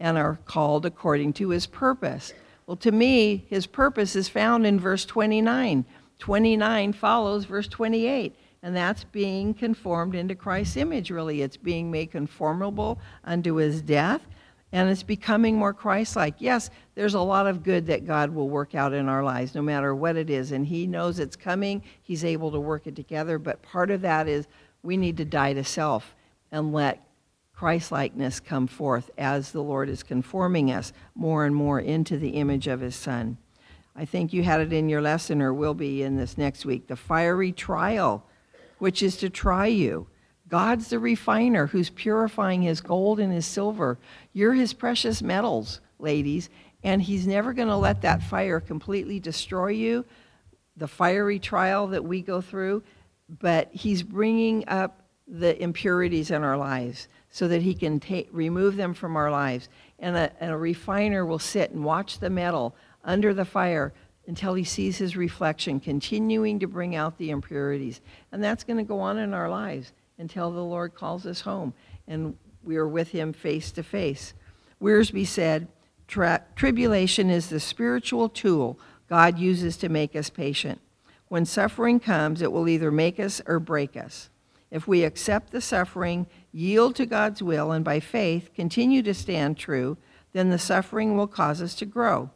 and 0.00 0.18
are 0.18 0.38
called 0.44 0.86
according 0.86 1.34
to 1.34 1.50
his 1.50 1.66
purpose. 1.66 2.32
Well, 2.66 2.76
to 2.78 2.92
me, 2.92 3.44
his 3.48 3.66
purpose 3.66 4.16
is 4.16 4.28
found 4.28 4.66
in 4.66 4.80
verse 4.80 5.04
29. 5.04 5.84
29 6.18 6.92
follows 6.92 7.44
verse 7.44 7.68
28, 7.68 8.36
and 8.62 8.76
that's 8.76 9.04
being 9.04 9.54
conformed 9.54 10.14
into 10.14 10.34
Christ's 10.34 10.76
image, 10.76 11.10
really. 11.10 11.42
It's 11.42 11.56
being 11.56 11.90
made 11.90 12.10
conformable 12.10 12.98
unto 13.24 13.54
his 13.54 13.80
death, 13.80 14.22
and 14.72 14.90
it's 14.90 15.02
becoming 15.02 15.56
more 15.56 15.72
Christ 15.72 16.16
like. 16.16 16.34
Yes, 16.38 16.70
there's 16.94 17.14
a 17.14 17.20
lot 17.20 17.46
of 17.46 17.62
good 17.62 17.86
that 17.86 18.06
God 18.06 18.30
will 18.30 18.48
work 18.48 18.74
out 18.74 18.92
in 18.92 19.08
our 19.08 19.24
lives, 19.24 19.54
no 19.54 19.62
matter 19.62 19.94
what 19.94 20.16
it 20.16 20.30
is, 20.30 20.52
and 20.52 20.66
he 20.66 20.86
knows 20.86 21.18
it's 21.18 21.36
coming. 21.36 21.82
He's 22.02 22.24
able 22.24 22.50
to 22.52 22.60
work 22.60 22.86
it 22.86 22.96
together, 22.96 23.38
but 23.38 23.62
part 23.62 23.90
of 23.90 24.02
that 24.02 24.28
is 24.28 24.46
we 24.82 24.96
need 24.96 25.16
to 25.16 25.24
die 25.24 25.54
to 25.54 25.64
self 25.64 26.14
and 26.52 26.72
let 26.72 27.06
Christlikeness 27.60 28.40
come 28.40 28.66
forth 28.66 29.10
as 29.18 29.52
the 29.52 29.62
Lord 29.62 29.90
is 29.90 30.02
conforming 30.02 30.70
us 30.70 30.94
more 31.14 31.44
and 31.44 31.54
more 31.54 31.78
into 31.78 32.16
the 32.16 32.30
image 32.30 32.66
of 32.66 32.80
his 32.80 32.96
Son. 32.96 33.36
I 33.94 34.06
think 34.06 34.32
you 34.32 34.42
had 34.42 34.60
it 34.60 34.72
in 34.72 34.88
your 34.88 35.02
lesson 35.02 35.42
or 35.42 35.52
will 35.52 35.74
be 35.74 36.02
in 36.02 36.16
this 36.16 36.38
next 36.38 36.64
week 36.64 36.86
the 36.86 36.96
fiery 36.96 37.52
trial, 37.52 38.24
which 38.80 39.02
is 39.02 39.16
to 39.18 39.30
try 39.30 39.66
you. 39.66 40.08
God's 40.48 40.88
the 40.88 40.98
refiner 40.98 41.68
who's 41.68 41.90
purifying 41.90 42.62
his 42.62 42.80
gold 42.80 43.20
and 43.20 43.32
his 43.32 43.46
silver. 43.46 43.98
You're 44.32 44.54
his 44.54 44.72
precious 44.72 45.22
metals, 45.22 45.80
ladies, 46.00 46.50
and 46.82 47.00
he's 47.00 47.26
never 47.26 47.52
going 47.52 47.68
to 47.68 47.76
let 47.76 48.02
that 48.02 48.22
fire 48.22 48.58
completely 48.58 49.20
destroy 49.20 49.68
you, 49.68 50.04
the 50.76 50.88
fiery 50.88 51.38
trial 51.38 51.86
that 51.88 52.04
we 52.04 52.20
go 52.20 52.40
through, 52.40 52.82
but 53.28 53.68
he's 53.72 54.02
bringing 54.02 54.64
up 54.66 55.02
the 55.28 55.60
impurities 55.62 56.32
in 56.32 56.42
our 56.42 56.56
lives 56.56 57.06
so 57.30 57.46
that 57.46 57.62
he 57.62 57.74
can 57.74 58.00
ta- 58.00 58.28
remove 58.32 58.74
them 58.74 58.92
from 58.92 59.14
our 59.14 59.30
lives. 59.30 59.68
And 60.00 60.16
a, 60.16 60.32
and 60.40 60.50
a 60.50 60.56
refiner 60.56 61.24
will 61.24 61.38
sit 61.38 61.70
and 61.70 61.84
watch 61.84 62.18
the 62.18 62.30
metal 62.30 62.74
under 63.04 63.32
the 63.32 63.44
fire 63.44 63.92
until 64.26 64.54
he 64.54 64.64
sees 64.64 64.98
his 64.98 65.16
reflection 65.16 65.80
continuing 65.80 66.58
to 66.58 66.66
bring 66.66 66.94
out 66.94 67.18
the 67.18 67.30
impurities. 67.30 68.00
And 68.32 68.42
that's 68.42 68.64
going 68.64 68.76
to 68.76 68.82
go 68.84 69.00
on 69.00 69.18
in 69.18 69.34
our 69.34 69.48
lives 69.48 69.92
until 70.18 70.50
the 70.50 70.60
Lord 70.60 70.94
calls 70.94 71.26
us 71.26 71.40
home 71.40 71.74
and 72.06 72.36
we 72.62 72.76
are 72.76 72.88
with 72.88 73.08
him 73.08 73.32
face 73.32 73.72
to 73.72 73.82
face. 73.82 74.34
Wiersbe 74.80 75.26
said, 75.26 75.68
Tribulation 76.06 77.30
is 77.30 77.48
the 77.48 77.60
spiritual 77.60 78.28
tool 78.28 78.78
God 79.08 79.38
uses 79.38 79.76
to 79.78 79.88
make 79.88 80.14
us 80.14 80.30
patient. 80.30 80.80
When 81.28 81.44
suffering 81.44 82.00
comes, 82.00 82.42
it 82.42 82.52
will 82.52 82.68
either 82.68 82.90
make 82.90 83.20
us 83.20 83.40
or 83.46 83.60
break 83.60 83.96
us. 83.96 84.28
If 84.70 84.86
we 84.86 85.04
accept 85.04 85.50
the 85.50 85.60
suffering, 85.60 86.26
yield 86.52 86.96
to 86.96 87.06
God's 87.06 87.42
will, 87.42 87.72
and 87.72 87.84
by 87.84 88.00
faith 88.00 88.50
continue 88.54 89.02
to 89.02 89.14
stand 89.14 89.56
true, 89.56 89.96
then 90.32 90.50
the 90.50 90.58
suffering 90.58 91.16
will 91.16 91.26
cause 91.26 91.60
us 91.60 91.74
to 91.76 91.86
grow. 91.86 92.30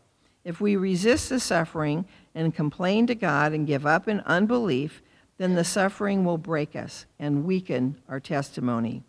If 0.45 0.61
we 0.61 0.77
resist 0.77 1.31
the 1.31 1.41
suffering 1.41 2.05
and 2.35 2.55
complain 2.55 3.07
to 3.07 3.15
God 3.15 3.53
and 3.53 3.67
give 3.67 3.87
up 3.87 4.07
in 4.07 4.21
unbelief, 4.21 5.03
then 5.39 5.55
the 5.55 5.65
suffering 5.65 6.25
will 6.25 6.39
break 6.39 6.77
us 6.77 7.07
and 7.19 7.45
weaken 7.45 8.01
our 8.09 8.21
testimony. 8.21 9.03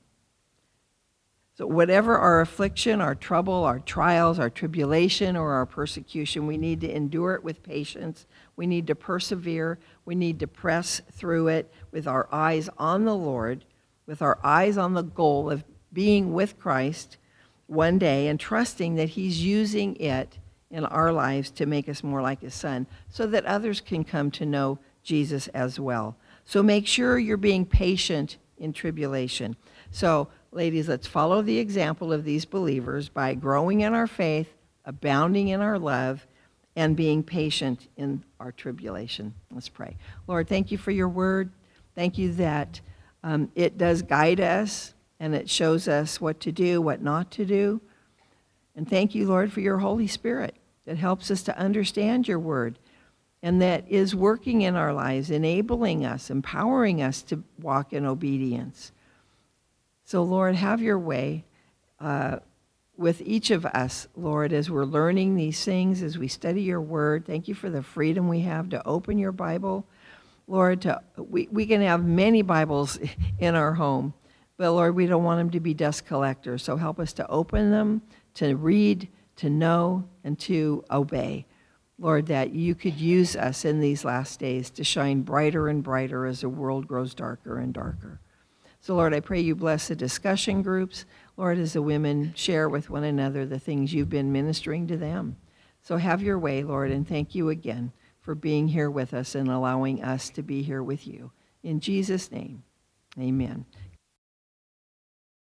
So, 1.57 1.65
whatever 1.65 2.17
our 2.17 2.41
affliction, 2.41 2.99
our 2.99 3.15
trouble, 3.15 3.63
our 3.63 3.79
trials, 3.79 4.39
our 4.39 4.49
tribulation, 4.49 5.37
or 5.37 5.53
our 5.53 5.65
persecution, 5.65 6.47
we 6.47 6.57
need 6.57 6.81
to 6.81 6.93
endure 6.93 7.33
it 7.33 7.45
with 7.45 7.63
patience. 7.63 8.25
We 8.57 8.67
need 8.67 8.87
to 8.87 8.95
persevere. 8.95 9.79
We 10.03 10.15
need 10.15 10.39
to 10.39 10.47
press 10.47 11.01
through 11.13 11.47
it 11.49 11.71
with 11.91 12.07
our 12.07 12.27
eyes 12.29 12.69
on 12.77 13.05
the 13.05 13.15
Lord, 13.15 13.63
with 14.05 14.21
our 14.21 14.37
eyes 14.43 14.77
on 14.77 14.95
the 14.95 15.03
goal 15.03 15.49
of 15.49 15.63
being 15.93 16.33
with 16.33 16.59
Christ 16.59 17.17
one 17.67 17.99
day 17.99 18.27
and 18.27 18.37
trusting 18.37 18.95
that 18.95 19.09
He's 19.09 19.41
using 19.41 19.95
it 19.95 20.39
in 20.75 20.83
our 20.83 21.09
lives 21.13 21.49
to 21.51 21.65
make 21.65 21.87
us 21.87 22.03
more 22.03 22.21
like 22.21 22.41
His 22.41 22.53
Son 22.53 22.85
so 23.09 23.25
that 23.27 23.45
others 23.45 23.79
can 23.79 24.03
come 24.03 24.29
to 24.31 24.45
know 24.45 24.77
Jesus 25.03 25.47
as 25.49 25.79
well. 25.79 26.17
So 26.43 26.61
make 26.61 26.85
sure 26.85 27.17
you're 27.17 27.37
being 27.37 27.65
patient 27.65 28.35
in 28.57 28.73
tribulation. 28.73 29.55
So, 29.91 30.27
ladies, 30.51 30.89
let's 30.89 31.07
follow 31.07 31.41
the 31.41 31.59
example 31.59 32.11
of 32.11 32.25
these 32.25 32.43
believers 32.43 33.07
by 33.07 33.35
growing 33.35 33.81
in 33.81 33.93
our 33.93 34.05
faith, 34.05 34.49
abounding 34.83 35.47
in 35.47 35.61
our 35.61 35.79
love, 35.79 36.27
and 36.75 36.97
being 36.97 37.23
patient 37.23 37.87
in 37.95 38.21
our 38.41 38.51
tribulation. 38.51 39.33
Let's 39.51 39.69
pray. 39.69 39.95
Lord, 40.27 40.49
thank 40.49 40.71
you 40.71 40.77
for 40.77 40.91
your 40.91 41.07
word. 41.07 41.51
Thank 41.95 42.17
you 42.17 42.33
that 42.33 42.81
um, 43.23 43.49
it 43.55 43.77
does 43.77 44.01
guide 44.01 44.41
us 44.41 44.93
and 45.21 45.33
it 45.33 45.49
shows 45.49 45.87
us 45.87 46.19
what 46.19 46.41
to 46.41 46.51
do, 46.51 46.81
what 46.81 47.01
not 47.01 47.31
to 47.31 47.45
do. 47.45 47.79
And 48.75 48.89
thank 48.89 49.15
you, 49.15 49.25
Lord, 49.25 49.53
for 49.53 49.61
your 49.61 49.77
Holy 49.77 50.07
Spirit 50.07 50.53
that 50.85 50.97
helps 50.97 51.29
us 51.31 51.43
to 51.43 51.57
understand 51.57 52.27
your 52.27 52.39
word 52.39 52.77
and 53.41 53.61
that 53.61 53.85
is 53.87 54.15
working 54.15 54.61
in 54.61 54.75
our 54.75 54.93
lives, 54.93 55.29
enabling 55.29 56.03
us, 56.03 56.31
empowering 56.31 57.01
us 57.01 57.21
to 57.21 57.43
walk 57.61 57.93
in 57.93 58.05
obedience. 58.05 58.91
So, 60.03 60.23
Lord, 60.23 60.55
have 60.55 60.81
your 60.81 60.97
way 60.97 61.43
uh, 61.99 62.37
with 62.97 63.21
each 63.21 63.51
of 63.51 63.65
us, 63.65 64.07
Lord, 64.15 64.53
as 64.53 64.69
we're 64.69 64.85
learning 64.85 65.35
these 65.35 65.63
things, 65.63 66.01
as 66.01 66.17
we 66.17 66.27
study 66.27 66.61
your 66.61 66.81
word. 66.81 67.25
Thank 67.25 67.47
you 67.47 67.53
for 67.53 67.69
the 67.69 67.83
freedom 67.83 68.27
we 68.27 68.41
have 68.41 68.69
to 68.69 68.85
open 68.85 69.17
your 69.17 69.31
Bible. 69.31 69.85
Lord, 70.47 70.81
to, 70.81 71.01
we, 71.17 71.47
we 71.51 71.65
can 71.65 71.81
have 71.81 72.03
many 72.03 72.41
Bibles 72.41 72.99
in 73.39 73.55
our 73.55 73.73
home, 73.73 74.13
but 74.57 74.71
Lord, 74.71 74.95
we 74.95 75.07
don't 75.07 75.23
want 75.23 75.39
them 75.39 75.49
to 75.51 75.59
be 75.59 75.73
dust 75.73 76.05
collectors. 76.05 76.63
So 76.63 76.77
help 76.77 76.99
us 76.99 77.13
to 77.13 77.27
open 77.27 77.71
them, 77.71 78.01
to 78.35 78.55
read, 78.55 79.07
to 79.37 79.49
know, 79.49 80.07
and 80.23 80.37
to 80.39 80.83
obey. 80.89 81.45
Lord, 81.97 82.25
that 82.27 82.53
you 82.53 82.75
could 82.75 82.99
use 82.99 83.35
us 83.35 83.63
in 83.63 83.79
these 83.79 84.03
last 84.03 84.39
days 84.39 84.69
to 84.71 84.83
shine 84.83 85.21
brighter 85.21 85.69
and 85.69 85.81
brighter 85.81 86.25
as 86.25 86.41
the 86.41 86.49
world 86.49 86.87
grows 86.87 87.13
darker 87.13 87.57
and 87.59 87.73
darker. 87.73 88.19
So, 88.81 88.95
Lord, 88.95 89.13
I 89.13 89.19
pray 89.19 89.39
you 89.39 89.55
bless 89.55 89.87
the 89.87 89.95
discussion 89.95 90.61
groups. 90.61 91.05
Lord, 91.37 91.57
as 91.57 91.73
the 91.73 91.81
women 91.81 92.33
share 92.35 92.69
with 92.69 92.89
one 92.89 93.03
another 93.03 93.45
the 93.45 93.59
things 93.59 93.93
you've 93.93 94.09
been 94.09 94.31
ministering 94.31 94.87
to 94.87 94.97
them. 94.97 95.37
So, 95.81 95.97
have 95.97 96.21
your 96.21 96.37
way, 96.37 96.63
Lord, 96.63 96.91
and 96.91 97.07
thank 97.07 97.33
you 97.33 97.49
again 97.49 97.91
for 98.19 98.35
being 98.35 98.67
here 98.67 98.89
with 98.89 99.13
us 99.13 99.35
and 99.35 99.49
allowing 99.49 100.03
us 100.03 100.29
to 100.31 100.43
be 100.43 100.61
here 100.63 100.83
with 100.83 101.07
you. 101.07 101.31
In 101.63 101.79
Jesus' 101.79 102.31
name, 102.31 102.63
amen. 103.19 103.65